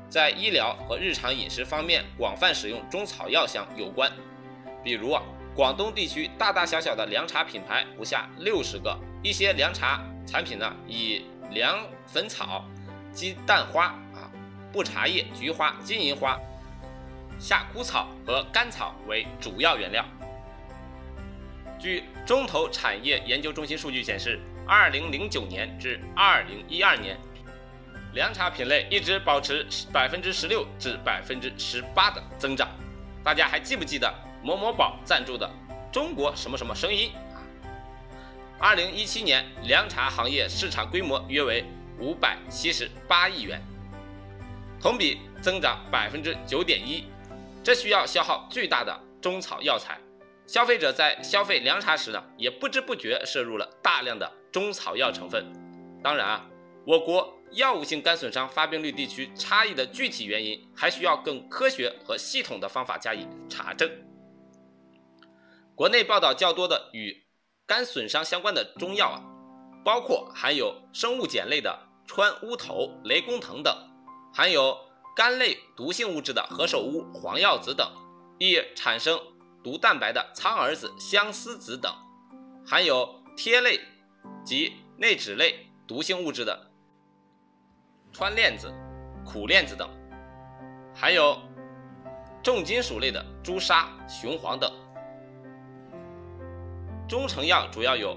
[0.09, 4.09] 在医疗和日常饮食方面广泛使用中草药相有关，
[4.85, 5.21] 比如啊，
[5.53, 12.65] 广东地区大大小小的凉茶品牌不下六十个，一些凉茶产品呢以凉粉草、
[13.13, 14.31] 鸡蛋花啊、
[14.73, 16.39] 布茶叶、菊花、金银花、
[17.37, 20.05] 夏枯草和甘草为主要原料。
[21.79, 27.19] 据中投产业研究中心数据显示，二零零九年至二零一二年。
[28.15, 32.67] 凉茶品类一直保持百分之十六至百分之十八的增长，
[33.23, 34.11] 大家还记不记得
[34.43, 35.51] 某某宝赞助的
[35.93, 37.13] 中国什么什么声音？
[38.59, 41.63] 二零一七年凉茶行业市场规模约为
[41.99, 43.61] 五百七十八亿元，
[44.81, 47.05] 同比增长百分之九点一，
[47.63, 49.99] 这需要消耗巨大的中草药材，
[50.47, 55.45] 消费者在消费凉茶时呢，也不知不觉摄入了大量的中草药成分。
[56.03, 56.47] 当然啊，
[56.87, 57.35] 我国。
[57.53, 63.89] 药物性肝损伤发病率地区差异的具体原因，还需要更科学和系统的方法加以查证。
[65.77, 67.25] 国内报道较多的与
[67.65, 69.23] 肝损伤相关的中药啊，
[69.85, 73.73] 包括含有生物碱类的川乌头、雷公藤等，
[74.35, 74.77] 含有
[75.15, 77.89] 肝类毒性物质的何首乌、黄药子等，
[78.41, 79.17] 易产生
[79.67, 81.93] 毒蛋白的苍耳子、相思子等，
[82.65, 83.81] 含有萜类
[84.45, 86.71] 及内酯类毒性物质的。
[88.13, 88.73] 川链子、
[89.25, 89.91] 苦链子等，
[90.95, 91.37] 还有
[92.45, 94.73] 重金属类的朱砂、雄黄等。
[97.09, 98.17] 中成药主要有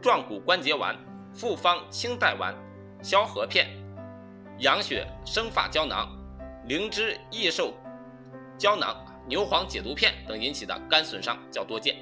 [0.00, 0.96] 壮骨关节丸、
[1.34, 2.54] 复方清代丸、
[3.02, 3.66] 消核片、
[4.60, 6.16] 养血生发胶囊、
[6.68, 7.74] 灵芝益寿
[8.56, 11.96] 胶囊、牛黄解毒片等引起的肝损伤较多见。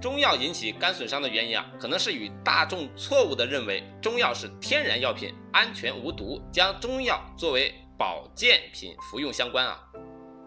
[0.00, 9.78] 中药引起肝损伤的原因啊，可能是与大众错误的认为中药是天然药品，安全无毒，将中药作为保健品服用相关啊。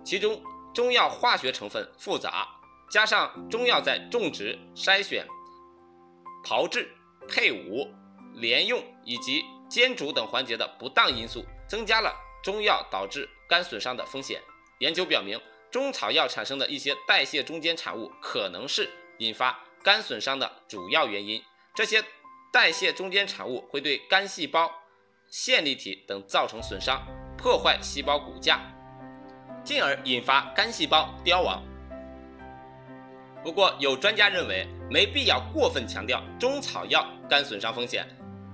[0.04, 0.42] 其中
[0.74, 2.48] 中药化学成分复杂，
[2.90, 5.24] 加上中药在种植、筛选、
[6.44, 6.92] 炮制、
[7.30, 7.88] 配伍、
[8.34, 12.12] 连用以及煎煮等环节的不当因素，增加了
[12.44, 14.42] 中药导致肝损伤的风险。
[14.80, 15.40] 研究表明，
[15.70, 18.90] 中草药产生的一些代谢中间产物可能是。
[19.20, 21.40] 引发肝损伤的主要原因，
[21.76, 22.04] 这些
[22.52, 24.72] 代谢中间产物会对肝细胞、
[25.30, 27.06] 线粒体等造成损伤，
[27.38, 28.60] 破坏细胞骨架，
[29.64, 31.64] 进而引发肝细胞凋亡。
[33.44, 38.04] 不过，有专家认为，没必要过分强调中草药肝损伤风险。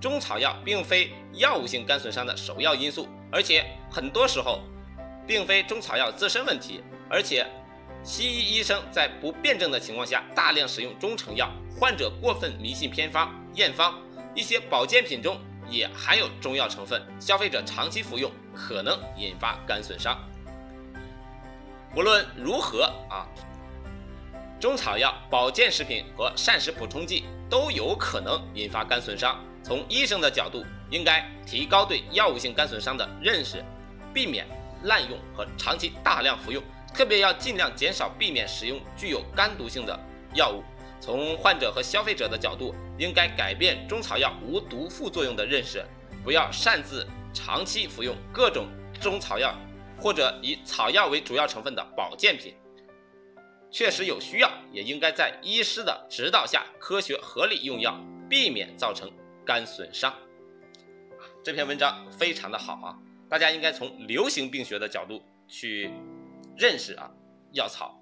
[0.01, 4.61] 中草药并非药物性肝损伤的首要因素，而且很多时候，
[5.30, 7.45] 并非中草药自身问题，而且。
[8.01, 13.93] 西医医生在不辩证的情况下大量使用中成药，患者过分迷信偏方、验方，
[14.34, 15.38] 一些保健品中
[15.69, 20.17] 也含有中药成分，消费者长期服用可能引发肝损伤。
[21.93, 23.27] 无论如何啊，
[24.61, 29.38] 中草药、保健食品和膳食补充剂都有可能引发肝损伤。
[29.61, 33.61] 从医生的角度，应该提高对药物性肝损伤的认识，
[34.13, 34.47] 避免
[34.84, 36.63] 滥用和长期大量服用，
[36.93, 39.99] 特别要尽量减少避免使用具有肝毒性的
[40.34, 40.63] 药物。
[41.01, 45.84] 从患者和消费者的角度，应该改变中草药无毒副作用的认识，
[46.23, 48.67] 不要擅自长期服用各种
[48.99, 49.55] 中草药
[49.97, 52.53] 或者以草药为主要成分的保健品。
[53.71, 59.09] 确实有需要，也应该在医师的指导下科学合理用药，避免造成
[59.45, 60.13] 肝损伤。
[61.43, 62.97] 这篇文章非常的好啊，
[63.30, 65.93] 大家应该从流行病学的角度去
[66.57, 67.11] 认识啊
[67.51, 68.01] 药草。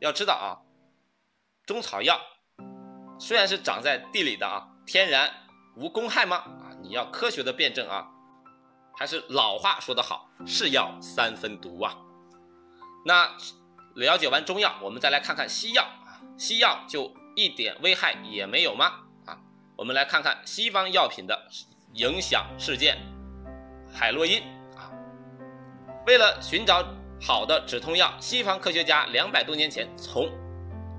[0.00, 0.60] 要知道啊，
[1.66, 2.20] 中草药
[3.18, 5.30] 虽然是长在地里的啊，天然
[5.76, 6.36] 无公害吗？
[6.36, 8.10] 啊，你要科学的辩证啊。
[8.96, 11.96] 还是老话说得好，是药三分毒啊。
[13.04, 13.36] 那。
[13.96, 15.86] 了解完中药，我们再来看看西药，
[16.36, 19.04] 西药就一点危害也没有吗？
[19.24, 19.38] 啊，
[19.76, 21.48] 我们来看看西方药品的
[21.92, 22.98] 影响事件，
[23.94, 24.42] 海洛因
[24.76, 24.90] 啊，
[26.04, 26.84] 为了寻找
[27.20, 30.28] 好的止痛药，西方科学家两百多年前从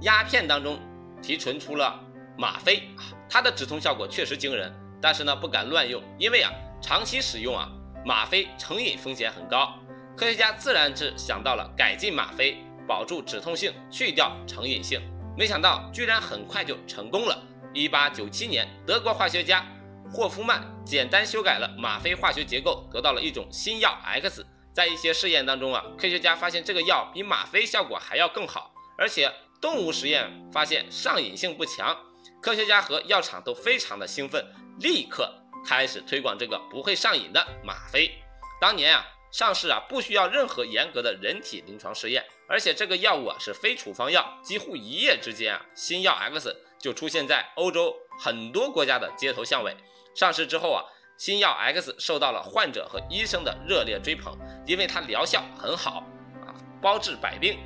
[0.02, 0.80] 鸦片当中
[1.22, 2.00] 提纯出了
[2.38, 6.50] 吗啡啊，它的止痛效果确实惊人，但是呢不敢乱用，因为啊
[6.82, 7.70] 长期使用啊
[8.06, 9.78] 吗啡成瘾风险很高，
[10.16, 12.58] 科学家自然是想到了改进吗啡。
[12.88, 15.02] 保住止痛性，去掉成瘾性，
[15.36, 17.36] 没想到居然很快就成功了。
[17.74, 19.66] 一八九七年，德国化学家
[20.12, 24.45] 霍夫曼简单修改了吗啡化学结构，得到了一种新药 X。
[24.74, 29.32] 在一些试验当中啊，科学家发现这个药比吗啡效果还要更好，而且
[29.62, 31.97] 动物实验发现上瘾性不强。
[32.41, 34.45] 科学家和药厂都非常的兴奋，
[34.80, 35.34] 立刻
[35.66, 38.12] 开始推广这个不会上瘾的吗啡。
[38.60, 39.06] 当年啊。
[39.32, 49.76] 上市啊，不需要任何严格的人体临床试验，而且这个药物啊是非处方药，几乎一夜之间啊，新药 X 就出现在欧洲很多国家的街头巷尾。
[50.16, 50.82] 上市之后啊，
[51.18, 54.36] 新药 X 受到了患者和医生的热烈追捧，
[54.66, 56.03] 因为它疗效很好
[56.47, 57.59] 啊，包治百病，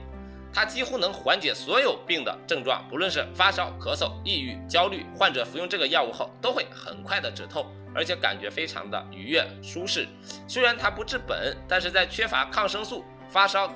[0.51, 7.65] 它几乎能缓解所有病的症状，不论是发烧、咳嗽、抑郁、焦虑，患者服用这个药物后都会很快的止痛。
[7.95, 10.07] 而且感觉非常的愉悦舒适，
[10.47, 13.67] 虽然它不治本，但是在缺乏抗生素、发烧、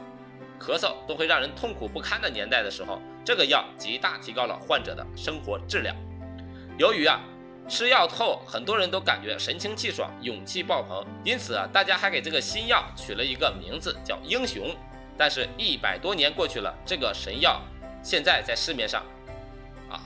[0.60, 5.96] 咳嗽都会让人痛苦不堪的年代的时候，这个药极大提高了患者的生活质量。
[6.78, 7.22] 由于啊
[7.68, 14.76] 吃药后，很多人都感觉神清气爽、勇气爆棚，因此啊大家还给这个新药取了一个名字叫英雄。
[15.18, 17.62] 但是，一百多年过去了，这个神药
[18.02, 19.04] 现在在市面上
[19.90, 20.02] 啊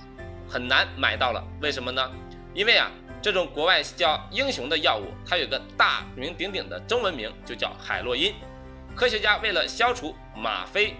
[0.47, 2.11] 很难买到了，为什么呢？
[2.53, 2.91] 因为啊。
[3.19, 8.33] 这种国外叫英雄的药物，它有个大名鼎鼎的中文名，就叫海洛因。
[8.95, 10.95] 科学家为了消除吗啡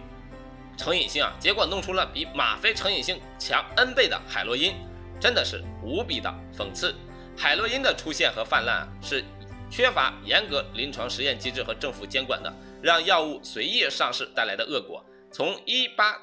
[0.75, 4.73] 成瘾性啊，结果弄出了比吗啡成瘾性强 N 倍的海洛因，
[5.19, 6.93] 真的是无比的讽刺。
[7.37, 9.23] 海洛因的出现和泛滥啊，是
[9.69, 15.03] 缺乏严格临床实验机制和政府监管的，让药物随意上市带来的恶果。
[15.31, 16.19] 从一八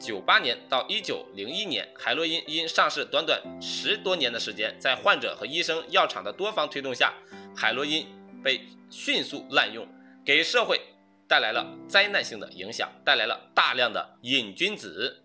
[0.00, 7.12] 九八年到一九零一年，海洛因因上市短短十多年的时间，在患者和医生、药厂的多方推动下，
[7.54, 8.06] 海洛因
[8.42, 9.86] 被迅速滥用，
[10.24, 10.80] 给社会
[11.28, 15.22] 带来了灾难性的影响，带来了大量的瘾君子。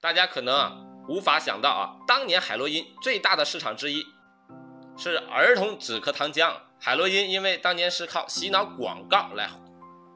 [0.00, 0.76] 大家可能啊
[1.08, 4.04] 无法想到啊，当年海洛因最大的市场之一
[4.96, 6.52] 是儿童止咳糖浆。
[6.78, 9.48] 海洛因因为当年是靠洗脑广告来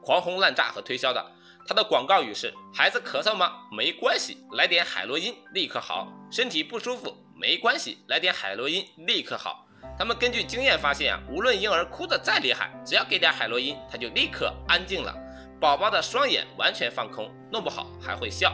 [0.03, 1.25] 狂轰滥炸和推销的。
[1.67, 3.53] 它的广告语是：孩子咳嗽吗？
[3.71, 6.11] 没关系，来点海洛因立刻好。
[6.31, 9.65] 身体不舒服没关系，来点海洛因立刻好。
[9.97, 15.15] 他们根据经验发现啊，无论婴儿哭得再厉害，只要给点海洛因，他就立刻安静了。
[15.59, 18.53] 宝宝的双眼完全放空，弄不好还会笑。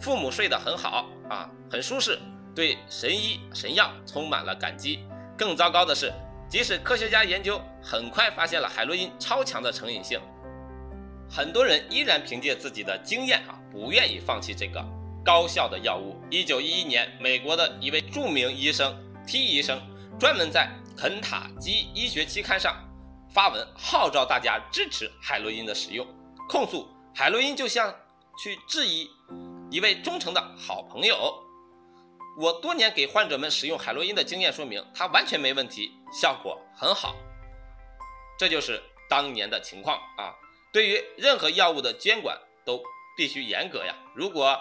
[0.00, 2.18] 父母睡得很好啊，很舒适，
[2.54, 5.00] 对神医神药充满了感激。
[5.36, 6.12] 更糟糕的是，
[6.48, 10.20] 即使科学家研究很快发现了海洛因超强的成瘾性。
[11.30, 14.82] 很多人依然凭借自己的经验啊，不愿意放弃这个
[15.24, 16.16] 高效的药物。
[16.30, 18.96] 一九一一年，美国的一位著名医生
[19.26, 19.78] T 医生
[20.18, 22.74] 专门在《肯塔基医学期刊》上
[23.30, 26.06] 发文，号召大家支持海洛因的使用，
[26.48, 27.94] 控诉海洛因就像
[28.42, 29.06] 去质疑
[29.70, 31.44] 一位忠诚的好朋友。
[32.38, 37.16] 我多年给患者们使用海洛因的经验说明，它完全没问题，效果很好。
[38.38, 40.32] 这就是当年的情况啊。
[40.72, 42.80] 对于任何药物的监管都
[43.16, 43.94] 必须严格呀！
[44.14, 44.56] 如果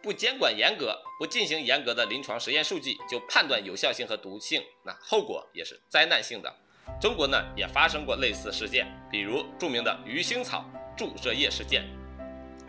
[0.00, 6.52] 不监管严格，不进行严格的临床实验数据就判断有效性和毒性，那后果也是灾难性的。
[7.00, 10.64] 中国呢也发生过类似事件，比如著名的鱼腥草
[10.96, 11.84] 注射液事件。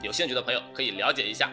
[0.04, 1.50] 有兴趣的朋友可以了解一下。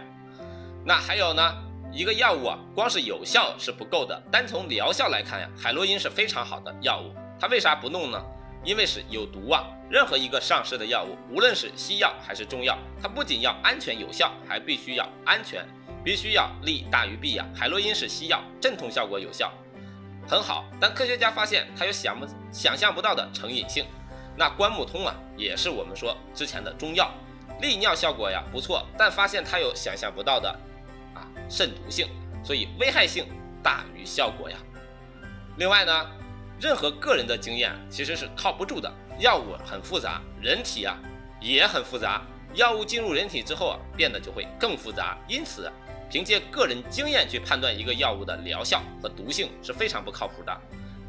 [0.84, 1.56] 那还有呢，
[1.92, 7.14] 一个药物啊，光是有效是不够的，单从疗效来看呀，海洛因是非常好的药物。
[7.38, 8.20] 它为啥不弄呢？
[8.64, 9.64] 因为是有毒啊。
[9.88, 15.66] 任何一个上市的药物，无论是西药还是中药，它不仅要安全有效，还必须要安全，
[16.04, 17.44] 必须要利大于弊呀。
[17.54, 19.52] 海洛因是西药，镇痛效果有效，
[20.28, 20.64] 很好。
[20.80, 23.84] 但科学家发现它有想不想象不到的成瘾性。
[24.36, 27.10] 那关木通啊，也是我们说之前的中药，
[27.60, 30.48] 利尿效果呀不错，但发现它有想象不到的
[31.14, 32.08] 啊肾毒性，
[32.44, 33.26] 所以危害性
[33.62, 34.56] 大于效果呀。
[35.56, 36.10] 另外呢？
[36.62, 40.94] 任何个人的经验其实是靠不住的，药物很复杂，人体啊
[41.40, 42.20] 也很复杂，
[42.52, 45.72] 药物进入人体之后啊变得就会更复杂，因此
[46.10, 50.52] 凭借个人经验去判断一个药物的疗效和毒性是非常不靠谱的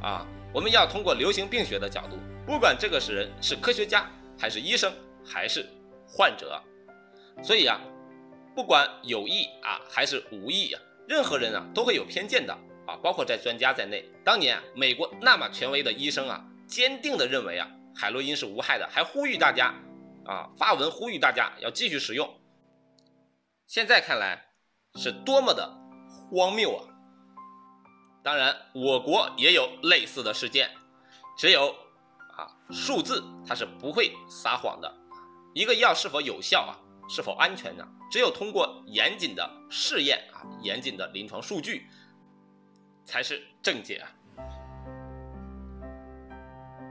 [0.01, 0.25] 啊！
[0.53, 4.89] 我们要通过流行病学的角度，不管这个是人是科学家还是医生
[5.25, 5.69] 还是
[6.11, 6.61] 患者，
[7.41, 7.79] 所以啊，
[8.53, 12.57] 不管有意啊还是无意啊，任何人啊都会有偏见的。
[12.87, 19.71] 啊，包括在专家在内，当年美国那么权威的医生啊，坚定的认为啊，海洛因是无害的，还呼吁大家
[20.25, 22.27] 啊，发文呼吁大家要继续使用。
[23.67, 24.47] 现在看来
[24.95, 25.71] 是多么的
[26.31, 26.83] 荒谬啊！
[28.23, 30.71] 当然，我国也有类似的事件，
[31.37, 31.69] 只有
[32.35, 34.91] 啊，数字它是不会撒谎的。
[35.53, 36.73] 一个药是否有效啊，
[37.09, 37.87] 是否安全呢？
[38.11, 41.87] 只有通过严谨的试验啊，严谨的临床数据。
[43.03, 44.07] 才是正解啊！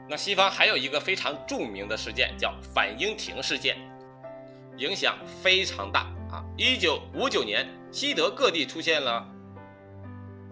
[0.08, 3.78] 那西方还有一个非常著名的事件，叫反应停事件，
[4.76, 6.00] 影响非常大
[6.30, 6.44] 啊！
[6.58, 9.26] 一九五九年，西德各地出现了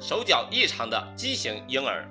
[0.01, 2.09] 手脚异常的畸形婴儿。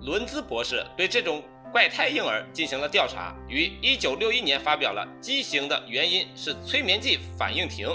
[0.00, 1.42] 伦兹博士对这种
[1.72, 7.86] 怪胎婴儿进行了调查，于一九六一年发表了《畸形的原因是催眠剂反应停》，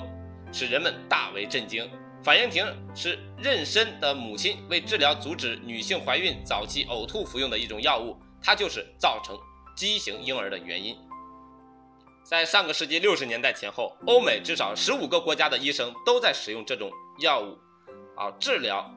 [0.54, 1.90] 使人们大为震惊。
[2.24, 2.66] 反应停
[2.96, 9.38] 是妊娠的母亲为治疗阻止女性怀孕早期呕吐服用的一种药物，它就是造成
[9.76, 10.98] 畸形婴儿的原因。
[12.24, 17.58] 在上个世纪六十年代前后，欧美至少十五个国家的医生都在使用这种药物，
[18.16, 18.90] 啊，治疗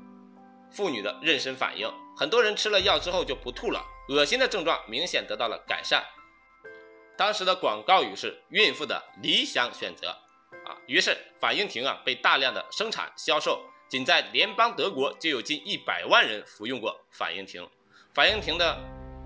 [0.71, 1.93] 妇女的妊娠反应。
[2.19, 6.03] 很多人吃了药之后就不吐了，恶心的症状明显得到了改善。
[7.17, 10.09] 当时的广告语是“孕妇的理想选择”。
[10.67, 17.65] 啊，于是反应停啊被大量的生产销售，仅在联邦德国就有近一百万人服用过反应停。
[18.13, 18.77] 反应停的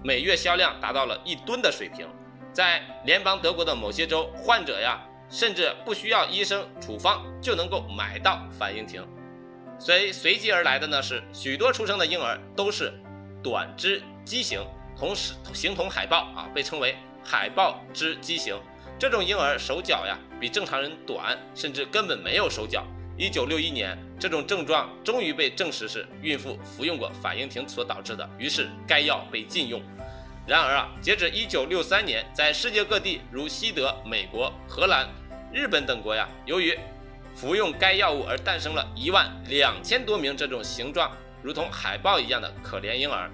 [0.05, 2.07] 每月销量达到了一吨的水平，
[2.53, 9.03] 在联邦德国的某些州，患者呀甚至不需要医生处方就能够买到反应停。
[9.85, 12.93] 随随即而来的呢是许多出生的婴儿都是
[13.43, 14.64] 短肢畸形，
[14.97, 18.57] 同时形同海豹啊，被称为海豹肢畸形。
[18.97, 22.87] 这种婴儿手脚呀比正常人短，甚至根本没有手脚。
[23.18, 29.83] 一九六一年，这种症状终于被证实是孕妇服用过反应停所导致的，于是该药被禁用。
[30.47, 35.09] 然而啊，截止一九六三年，在世界各地如西德、美国、荷兰、
[35.53, 36.78] 日本等国呀，由于
[37.35, 41.11] 服用该药物而诞生了一万两千多名这种形状
[41.43, 43.30] 如同海豹一样的可怜婴儿。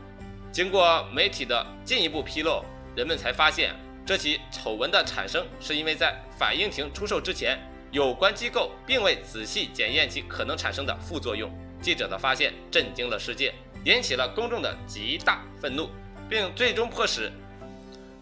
[0.50, 2.64] 经过媒体的进一步披露，
[2.96, 3.74] 人们才发现。
[4.06, 7.58] 这起丑闻的产生，是因为在反应停出售之前，
[7.90, 11.52] 有关机构并未仔细检验其可能产生的副作用。
[11.82, 13.52] 记者的发现震惊了世界，
[13.84, 15.90] 引起了公众的极大愤怒，
[16.26, 17.30] 并最终迫使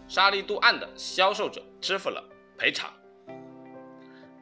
[0.09, 2.21] 沙利度胺的销售者支付了
[2.57, 2.91] 赔偿。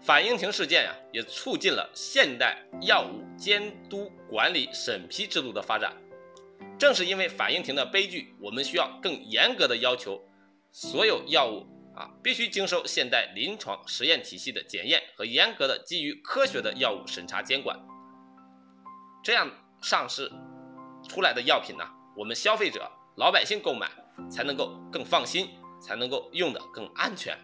[0.05, 5.91] 反应停事件呀，也促进了现代药物监督管理审批制度的发展。
[6.77, 10.21] 正是因为反应停的悲剧，我们需要更严格的要求。
[10.71, 17.75] 所有药物啊，必须经受现代临床实验体系的检验和严格的基于科学的药物审查监管。
[19.23, 19.49] 这样
[19.81, 20.31] 上市
[21.09, 21.83] 出来的药品呢，
[22.15, 23.89] 我们消费者、老百姓购买
[24.29, 25.49] 才能够更放心，
[25.81, 27.35] 才能够用的更安全。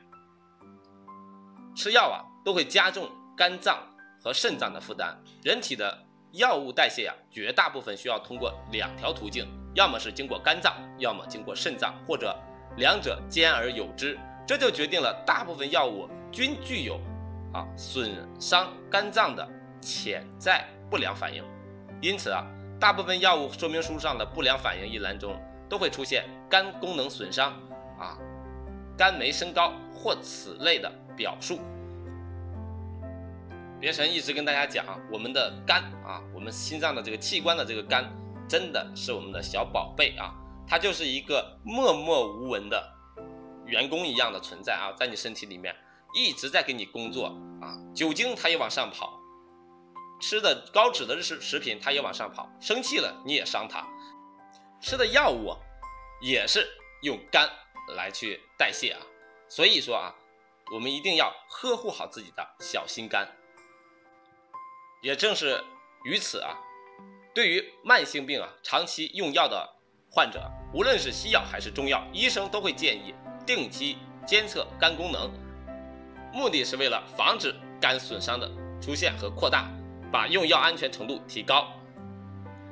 [1.74, 3.78] 吃药啊，都会加重肝脏
[4.24, 5.18] 和肾脏的负担。
[5.44, 5.98] 人体的
[6.32, 12.36] 药物代谢啊，绝大部分需要通过两条途径，要么是经过肝脏，要么经过肾脏，或者。
[12.78, 14.18] 两者兼而有之，
[14.48, 16.98] 这就决定了大部分药物均具有
[17.52, 19.46] 啊损伤肝脏的
[19.82, 21.44] 潜在不良反应。
[22.00, 22.48] 因此啊，
[22.80, 25.38] 大部分药物说明书上的不良反应一栏中
[25.68, 27.52] 都会出现肝功能损伤
[28.00, 28.18] 啊、
[28.98, 31.60] 肝酶升高或此类的表述。
[33.82, 38.08] 别神一直跟大家讲，我们的肝啊，我们心脏的这个器官的这个肝，
[38.48, 40.32] 真的是我们的小宝贝啊。
[40.68, 42.94] 它就是一个默默无闻的
[43.66, 45.76] 员工一样的存在啊，在你身体里面，
[46.14, 49.20] 一直在给你工作啊，酒精它也往上跑，
[50.22, 53.84] 吃的高脂的食食品它也往上跑，生气了你也伤它，
[54.80, 55.56] 吃的药物
[56.22, 56.68] 也是
[57.02, 57.50] 用肝
[57.96, 59.02] 来去代谢啊，
[59.50, 60.14] 所以说啊，
[60.72, 63.28] 我们一定要呵护好自己的小心肝。
[65.02, 65.60] 也正是
[66.06, 66.56] 于此啊，
[67.34, 69.68] 对于慢性病啊长期用药的
[70.12, 70.40] 患者，
[70.76, 73.98] 无论是西药还是中药，医生都会建议定期
[74.28, 75.32] 监测肝功能，
[76.32, 78.48] 目的是为了防止肝损伤的
[78.80, 79.68] 出现和扩大，
[80.12, 81.68] 把用药安全程度提高。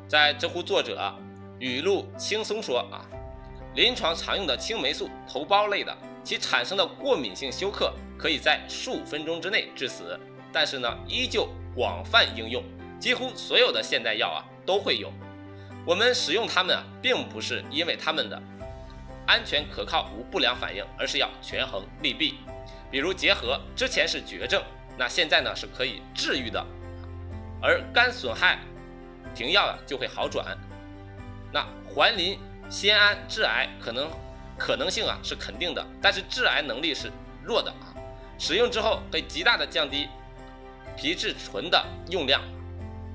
[0.07, 1.11] 在知乎作者
[1.57, 3.01] 语录轻松说啊，
[3.73, 10.19] 临床常用的青霉素头孢类的，其产生的过敏性休克可以在数分钟之内致死，
[10.53, 11.49] 但是呢，依旧。
[11.75, 12.63] 广泛应用，
[12.99, 15.11] 几乎所有的现代药啊都会有。
[15.85, 18.41] 我们使用它们啊，并不是因为它们的
[19.25, 22.35] 安全可靠无不良反应，而是要权衡利弊。
[22.91, 24.61] 比如结核之前是绝症，
[24.97, 26.65] 那现在呢是可以治愈的，
[27.61, 28.59] 而肝损害
[29.33, 30.57] 停药啊就会好转。
[31.51, 32.37] 那环磷
[32.69, 34.09] 酰胺致癌可能
[34.57, 37.11] 可能性啊是肯定的，但是致癌能力是
[37.43, 37.95] 弱的啊。
[38.37, 40.07] 使用之后会极大的降低。
[40.99, 41.81] 皮质醇的
[42.11, 42.41] 用量，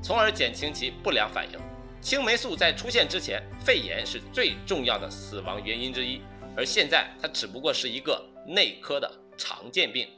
[0.03, 1.59] 从而减轻其不良反应。
[2.01, 6.23] 青霉素在出现之前，肺炎是最重要的死亡原因之一，
[6.57, 10.09] 而现在它只不过是一个内科的常见病。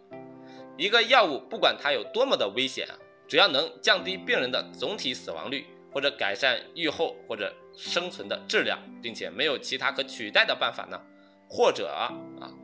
[0.76, 2.94] 一个药物不管它有多么的危险啊，
[3.26, 11.00] 只要能降低病人的总体死亡率，或者改善愈后或者生存的质量，并且没有其他可取代的办法呢，
[11.48, 12.14] 或者啊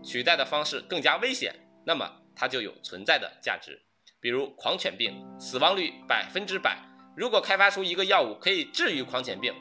[0.05, 1.53] 取代的方式更加危险，
[1.85, 3.83] 那么它就有存在的价值。
[4.23, 6.79] 比如狂犬病，死亡率百分之百。
[7.17, 9.53] 如果开发出一个药物可以治愈狂犬病，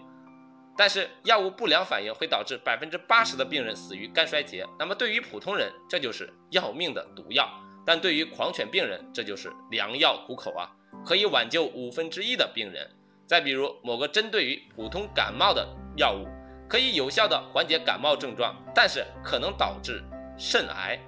[0.77, 7.49] 但是药物不良反应会导致百分之八十的病人死于肝衰竭，那么对于普通人这就是要命的毒药，
[7.83, 10.69] 但对于狂犬病人这就是良药苦口啊，
[11.03, 12.87] 可以挽救五分之一的病人。
[13.25, 16.27] 再比如某个针对于普通感冒的药物，
[16.69, 20.03] 可以有效的缓解感冒症状，但是可能导致
[20.37, 20.99] 肾癌。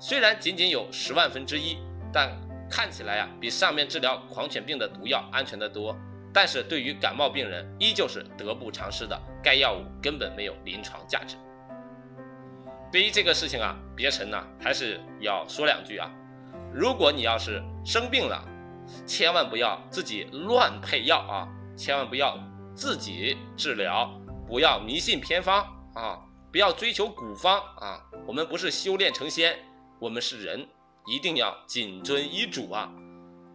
[0.00, 1.76] 虽然仅仅有十万分之一，
[2.12, 2.32] 但
[2.72, 5.94] 看起来呀，比上面治疗狂犬病的毒药安全得多，
[6.32, 9.20] 但是对于感冒病人依旧是得不偿失的。
[9.42, 11.36] 该药物根本没有临床价值。
[12.90, 16.10] 对于这个事情啊，别尘呢还是要说两句啊。
[16.72, 18.42] 如果你要是生病了，
[19.06, 21.46] 千万不要自己乱配药啊，
[21.76, 22.38] 千万不要
[22.74, 24.18] 自己治疗，
[24.48, 25.62] 不要迷信偏方
[25.94, 28.00] 啊，不要追求古方啊。
[28.26, 29.58] 我们不是修炼成仙，
[29.98, 30.66] 我们是人。
[31.06, 32.90] 一定要谨遵医嘱啊！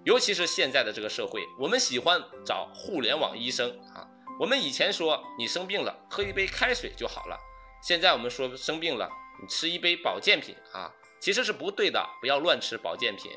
[0.03, 4.07] 尤其是现在的这个社会，我们喜欢找互联网医生啊。
[4.39, 7.37] 我们以前说你生病了喝一杯开水就好了，
[7.81, 9.09] 现在我们说生病了
[9.41, 13.31] 你吃一杯保健品啊，其实是不对的，不要乱吃保健品。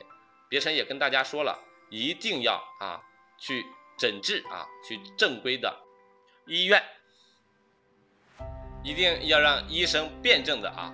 [0.48, 1.58] 别尘也跟大家说了，
[1.88, 3.00] 一定要啊
[3.38, 3.64] 去
[3.98, 5.74] 诊治啊，去正规的
[6.46, 6.82] 医院，
[8.82, 10.92] 一定要让医生辩证的啊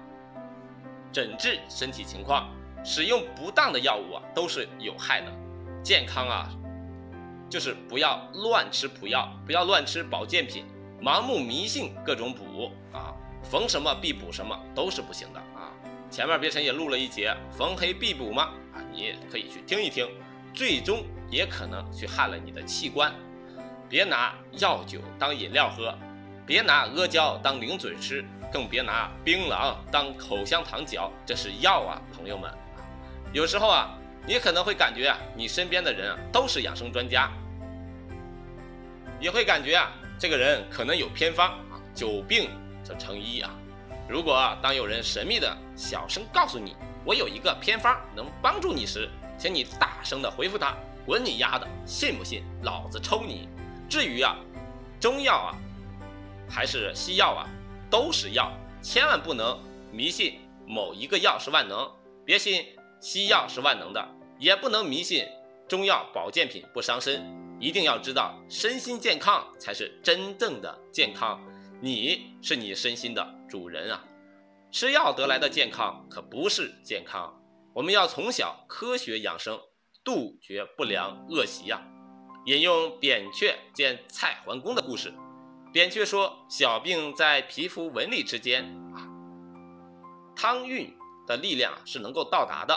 [1.13, 2.55] 诊治身体情况。
[2.87, 5.27] 使用不当的药物啊，都是有害的。
[5.83, 6.49] 健康啊，
[7.51, 10.65] 就是不要乱吃补药，不要乱吃保健品，
[11.03, 13.13] 盲目迷信各种补啊，
[13.43, 15.75] 逢什么必补什么都是不行的啊。
[16.13, 20.09] 前面别尘也录了一节逢黑必补嘛啊，你也可以去听一听，
[20.55, 23.13] 最终也可能去害了你的器官。
[23.89, 25.93] 别拿药酒当饮料喝，
[26.47, 32.49] 别拿阿胶当零嘴吃，更别拿槟榔当口香糖嚼，这是药啊，朋友们。
[33.37, 33.91] 有时候啊，
[34.27, 37.31] 你可能会感觉啊，你身边的人啊都是养生专家，
[39.21, 42.49] 也会感觉啊，这个人可能有偏方啊，久病
[42.83, 43.51] 则成医啊。
[44.09, 46.75] 如果当有人神秘的小声告诉你，
[47.05, 49.07] 我有一个偏方能帮助你时，
[49.37, 50.75] 请你大声的回复他：
[51.05, 53.51] 滚你丫的，信不信老子抽你！
[53.87, 54.35] 至于啊，
[54.99, 55.53] 中药啊，
[56.49, 57.45] 还是西药啊，
[57.91, 59.63] 都是药，千万不能
[59.93, 61.87] 迷信某一个药是万能，
[62.25, 62.65] 别信。
[63.07, 64.05] 西药是万能的，
[64.37, 65.25] 也不能迷信
[65.69, 67.25] 中药保健品不伤身。
[67.61, 71.41] 一定要知道，身心健康才是真正的健康。
[71.81, 74.03] 你是你身心的主人啊！
[74.73, 77.33] 吃药得来的健康可不是健康。
[77.75, 79.57] 我们要从小科学养生，
[80.03, 81.81] 杜绝不良恶习呀。
[82.47, 85.15] 引用扁鹊见蔡桓公的故事，
[85.73, 88.65] 扁鹊说：“小病在皮肤纹理之间
[88.97, 89.07] 啊，
[90.35, 90.93] 汤运
[91.25, 92.77] 的力量是能够到达的。”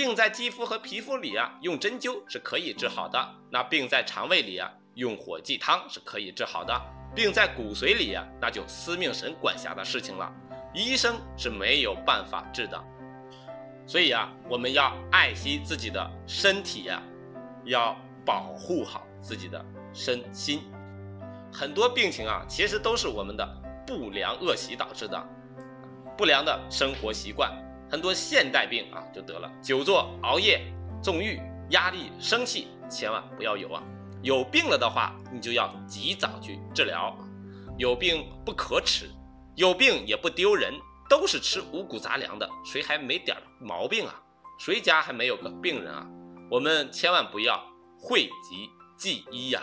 [0.00, 3.22] 病在肌肤和皮肤里啊，用针灸是可以治好的。
[3.50, 6.74] 那病在肠胃里啊，用火鸡汤是可以治好的。
[7.14, 10.32] 病在骨髓里啊，那就司命神管辖的事情了，
[10.72, 12.82] 医生是没有办法治的。
[13.86, 17.02] 所以啊，我们要爱惜自己的身体呀，
[17.66, 17.94] 要
[18.24, 20.62] 保护好自己的身心。
[21.52, 23.46] 很多病情啊，其实都是我们的
[23.86, 25.28] 不良恶习导致的，
[26.16, 27.52] 不良的生活习惯。
[27.90, 30.62] 很多现代病啊，就得了久坐、熬夜、
[31.02, 33.82] 纵欲、压力、生气，千万不要有啊！
[34.22, 37.16] 有病了的话，你就要及早去治疗。
[37.78, 39.10] 有病不可耻，
[39.56, 40.72] 有病也不丢人，
[41.08, 44.14] 都是吃五谷杂粮的，谁还没点毛病啊？
[44.58, 46.06] 谁家还没有个病人啊？
[46.50, 47.60] 我们千万不要
[47.98, 49.62] 讳疾忌医呀！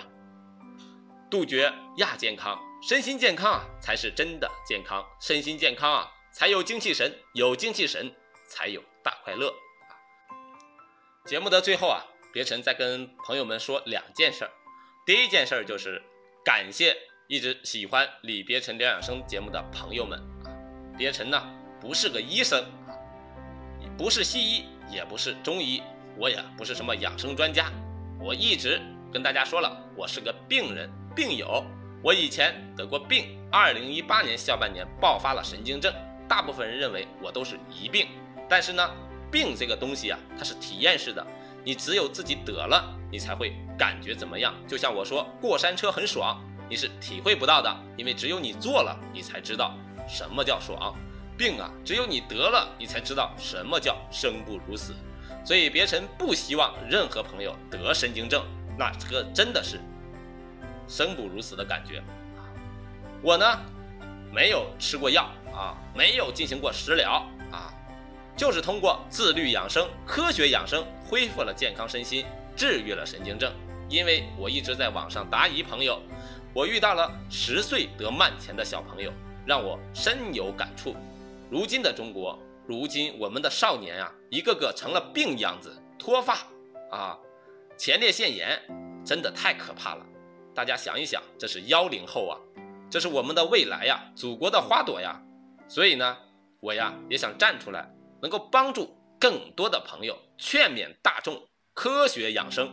[1.29, 5.05] 杜绝亚健康，身心健康啊，才是真的健康。
[5.21, 6.11] 身心健康啊！
[6.37, 8.13] 才有精气神，有精气神
[8.47, 9.97] 才有大快乐啊！
[11.25, 14.47] 节目的最后啊，别尘再跟朋友们说两件事。
[15.03, 15.99] 第一件事就是
[16.45, 16.95] 感谢
[17.27, 20.53] 一直喜欢李别尘疗养生节目的朋友们啊。
[20.95, 21.41] 别尘呢
[21.81, 22.93] 不是个医生啊，
[23.97, 25.81] 不是西医，也不是中医，
[26.19, 27.71] 我也不是什么养生专家。
[28.21, 28.79] 我一直
[29.11, 31.65] 跟大家说了，我是个病人、病友。
[32.03, 35.91] 我以前得过病，二零一八年下半年爆发了神经症。
[36.27, 38.07] 大部分人认为我都是疑病，
[38.49, 38.89] 但是呢，
[39.31, 41.25] 病这个东西啊，它是体验式的，
[41.63, 44.53] 你只有自己得了，你才会感觉怎么样。
[44.67, 49.73] 就像我说过山车很爽，你是体会不到的，因为只有你做了，你才知道
[50.07, 50.93] 什么叫爽。
[51.37, 54.93] 病啊，只有你得了，你才知道什么叫生不如死。
[55.45, 58.43] 所以别臣不希望任何朋友得神经症，
[58.77, 59.79] 那这个真的是
[60.87, 62.03] 生不如死的感觉。
[63.21, 63.45] 我呢，
[64.33, 65.29] 没有吃过药。
[65.53, 67.73] 啊，没有进行过食疗啊，
[68.35, 72.25] 就是通过自律养生、科学养生恢复了健康身心，
[72.55, 73.51] 治愈了神经症。
[73.89, 76.01] 因为我一直在网上答疑朋友，
[76.53, 79.11] 我遇到了十岁得慢前的小朋友，
[79.45, 80.95] 让我深有感触。
[81.49, 86.39] 如今的中国，如今我们的少年啊，一个个成了病样子，脱发
[86.91, 87.17] 啊，
[87.77, 88.61] 前列腺炎，
[89.05, 90.05] 真的太可怕了。
[90.53, 92.35] 大家想一想，这是幺零后啊，
[92.89, 95.21] 这是我们的未来呀，祖国的花朵呀。
[95.67, 96.17] 所以呢，
[96.59, 97.89] 我呀也想站出来，
[98.21, 102.69] 能够帮助更多的朋友，劝勉大众科学养生，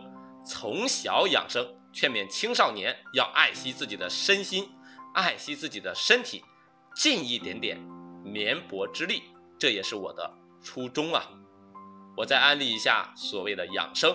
[0.46, 4.68] 从小养生，劝勉青少年要爱惜自己的身心，
[5.14, 6.42] 爱惜自己的身体，
[6.94, 7.78] 尽一点点
[8.24, 9.22] 绵薄之力，
[9.58, 10.32] 这也是我的
[10.62, 11.28] 初衷啊。
[12.16, 14.14] 我再安利一下所谓的养生，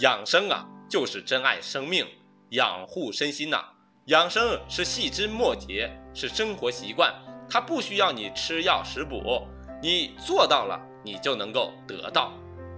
[0.00, 2.06] 养生啊就是珍爱生命，
[2.50, 3.64] 养护身心呐。
[4.06, 7.12] 养生是细枝末节，是生活习惯。
[7.50, 9.46] 它不需要你吃药食补，
[9.82, 12.32] 你做到了，你就能够得到。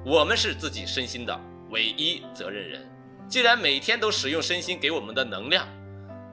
[0.04, 1.38] 我们是自己身心的
[1.70, 2.88] 唯一责任人。
[3.28, 5.66] 既然每天都使用身心给我们的能量，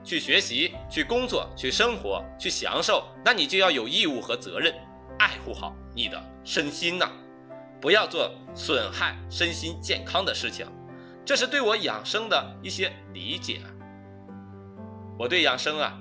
[0.03, 4.73] 去学习、去工作、去生活、去享受，那你就要有义务和责任
[5.19, 7.09] 爱护好你的身心呐，
[7.81, 10.65] 不要做损害身心健康的事情。
[11.25, 13.59] 这是对我养生的一些理解。
[15.19, 15.99] 我对养生啊，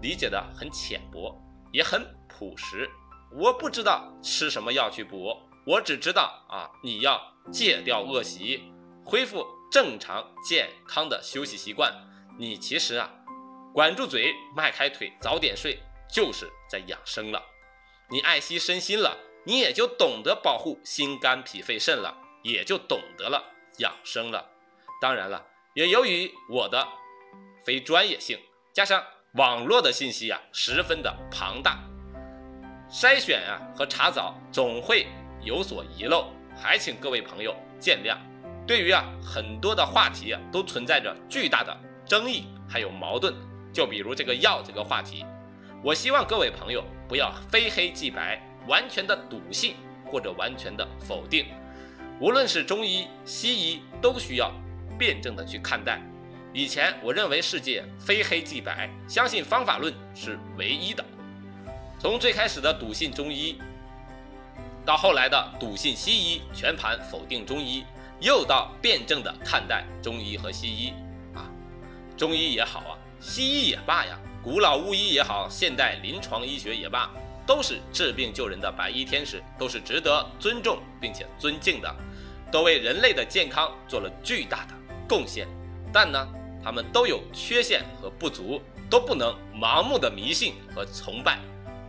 [0.00, 1.36] 理解的很浅薄。
[1.72, 2.88] 也很朴实，
[3.32, 7.20] 我不知道吃什么药去补，我只知道啊，你要
[7.52, 8.72] 戒掉恶习，
[9.04, 11.92] 恢复正常健康的休息习惯。
[12.38, 13.10] 你其实啊，
[13.74, 15.78] 管住嘴，迈开腿，早点睡，
[16.10, 17.42] 就是在养生了。
[18.10, 23.44] 你爱惜身心了，你也就懂得保护心肝脾肺肾了，也就懂得了
[23.78, 24.48] 养生了。
[25.00, 26.86] 当然了，也由于我的
[27.64, 28.38] 非专业性，
[28.72, 29.04] 加上。
[29.38, 31.78] 网络的信息啊，十分的庞大，
[32.90, 35.06] 筛选啊和查找总会
[35.40, 38.16] 有所遗漏，还请各位朋友见谅。
[38.66, 41.72] 对于啊很多的话题啊，都存在着巨大的
[42.04, 43.32] 争议，还有矛盾。
[43.72, 45.24] 就比如这个药这个话题，
[45.84, 51.46] 我希望各位朋友不要非黑即白，完全的笃信或者完全的否定。
[52.20, 54.52] 无论是中医、西医，都需要
[54.98, 56.02] 辩证的去看待。
[56.54, 61.04] 以前我认为世界非黑即白，相信方法论是唯一的。
[62.00, 63.58] 从最开始的笃信中医，
[64.84, 67.84] 到后来的笃信西医，全盘否定中医，
[68.20, 70.94] 又到辩证的看待中医和西医。
[71.34, 71.50] 啊，
[72.16, 77.10] 中医也好啊，西医也罢呀，古老巫医也好，现代临床医学也罢，
[77.46, 81.94] 都是治病救人的白衣天使，都是值得尊重并且尊敬的，
[82.50, 84.74] 都为人类的健康做了巨大的
[85.06, 85.46] 贡献。
[85.92, 86.26] 但呢？
[86.68, 88.60] 他们都有缺陷和不足，
[88.90, 91.38] 都不能盲目的迷信和崇拜，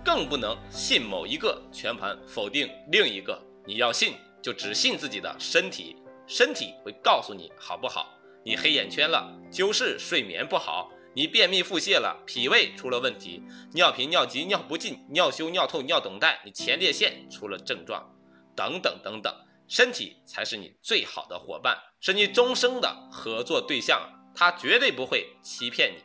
[0.06, 3.38] 更不能信某一个全盘否定另一个。
[3.66, 8.18] 你要信，就只信自己的身体，身体会告诉你好不好。
[8.46, 18.10] 你黑眼圈了，就是睡眠不好；你便秘腹泻了，脾胃出了问题；尿频、尿急、尿不尽、尿羞、尿透、尿等待，你前列腺出了症状。
[18.56, 19.36] 等等等等。
[19.68, 24.02] 身体才是你最好的伙伴，是你终生的合作对象，
[24.40, 26.02] 他绝对不会欺骗你。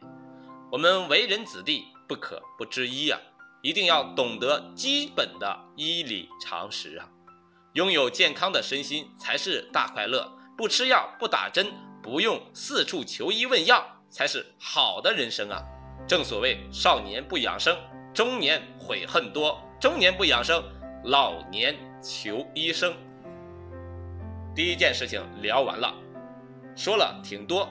[0.72, 3.20] 我们为人子弟不可不知医啊，
[3.62, 7.08] 一定要懂得基本的医理常识啊。
[7.74, 11.72] 拥有健康的身心才是大快乐，不吃药不打针，
[12.02, 15.62] 不用四处求医问药，才是好的人生啊。
[16.04, 17.78] 正所谓少年不养生，
[18.12, 20.60] 中年悔恨多；中年不养生，
[21.04, 22.96] 老年求医生。
[24.56, 25.94] 第一件事情聊完了，
[26.74, 27.68] 说了挺多，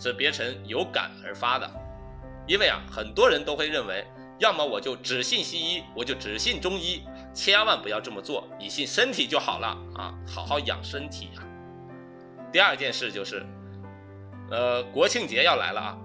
[0.00, 1.70] 是别臣有感而发的。
[2.48, 4.04] 因为啊，很多人都会认为，
[4.40, 11.44] 要么我就只信西医，我就只信中医，千万不要这么做，你信身体就好了啊，好好养身体啊。
[12.50, 13.46] 第二件事就是，
[14.50, 15.98] 呃，国庆节要来了啊，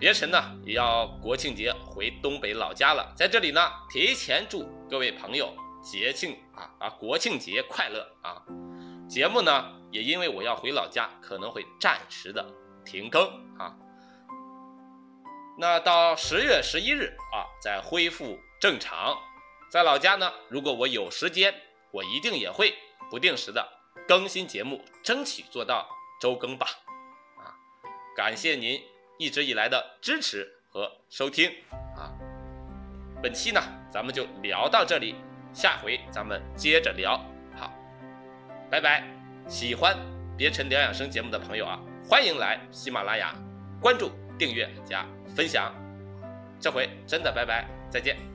[0.00, 3.60] 别臣呢也要国庆节回东北老家了，在这里呢，
[3.92, 8.42] 提前祝各位朋友节庆啊啊国庆节快乐啊！
[9.08, 12.44] 节目呢，也因为我要回老家，可能会暂时的
[12.84, 13.22] 停更
[13.58, 13.74] 啊。
[15.58, 19.16] 那到十月十一日啊，再恢复正常。
[19.70, 21.54] 在老家呢，如果我有时间，
[21.90, 22.74] 我一定也会
[23.10, 23.66] 不定时的
[24.08, 25.88] 更新节目，争取做到
[26.20, 26.66] 周更吧。
[27.38, 27.54] 啊，
[28.16, 28.82] 感谢您
[29.18, 31.50] 一直以来的支持和收听
[31.96, 32.12] 啊。
[33.22, 33.60] 本期呢，
[33.90, 35.14] 咱们就聊到这里，
[35.52, 37.16] 下回咱们接着聊。
[37.54, 37.72] 好
[38.70, 39.04] 拜拜！
[39.48, 39.96] 喜欢
[40.36, 41.78] 别尘疗养生节目的朋友啊，
[42.08, 43.34] 欢迎来喜马拉雅
[43.80, 45.72] 关注、订阅加分享。
[46.60, 48.31] 这回真的拜拜，再见。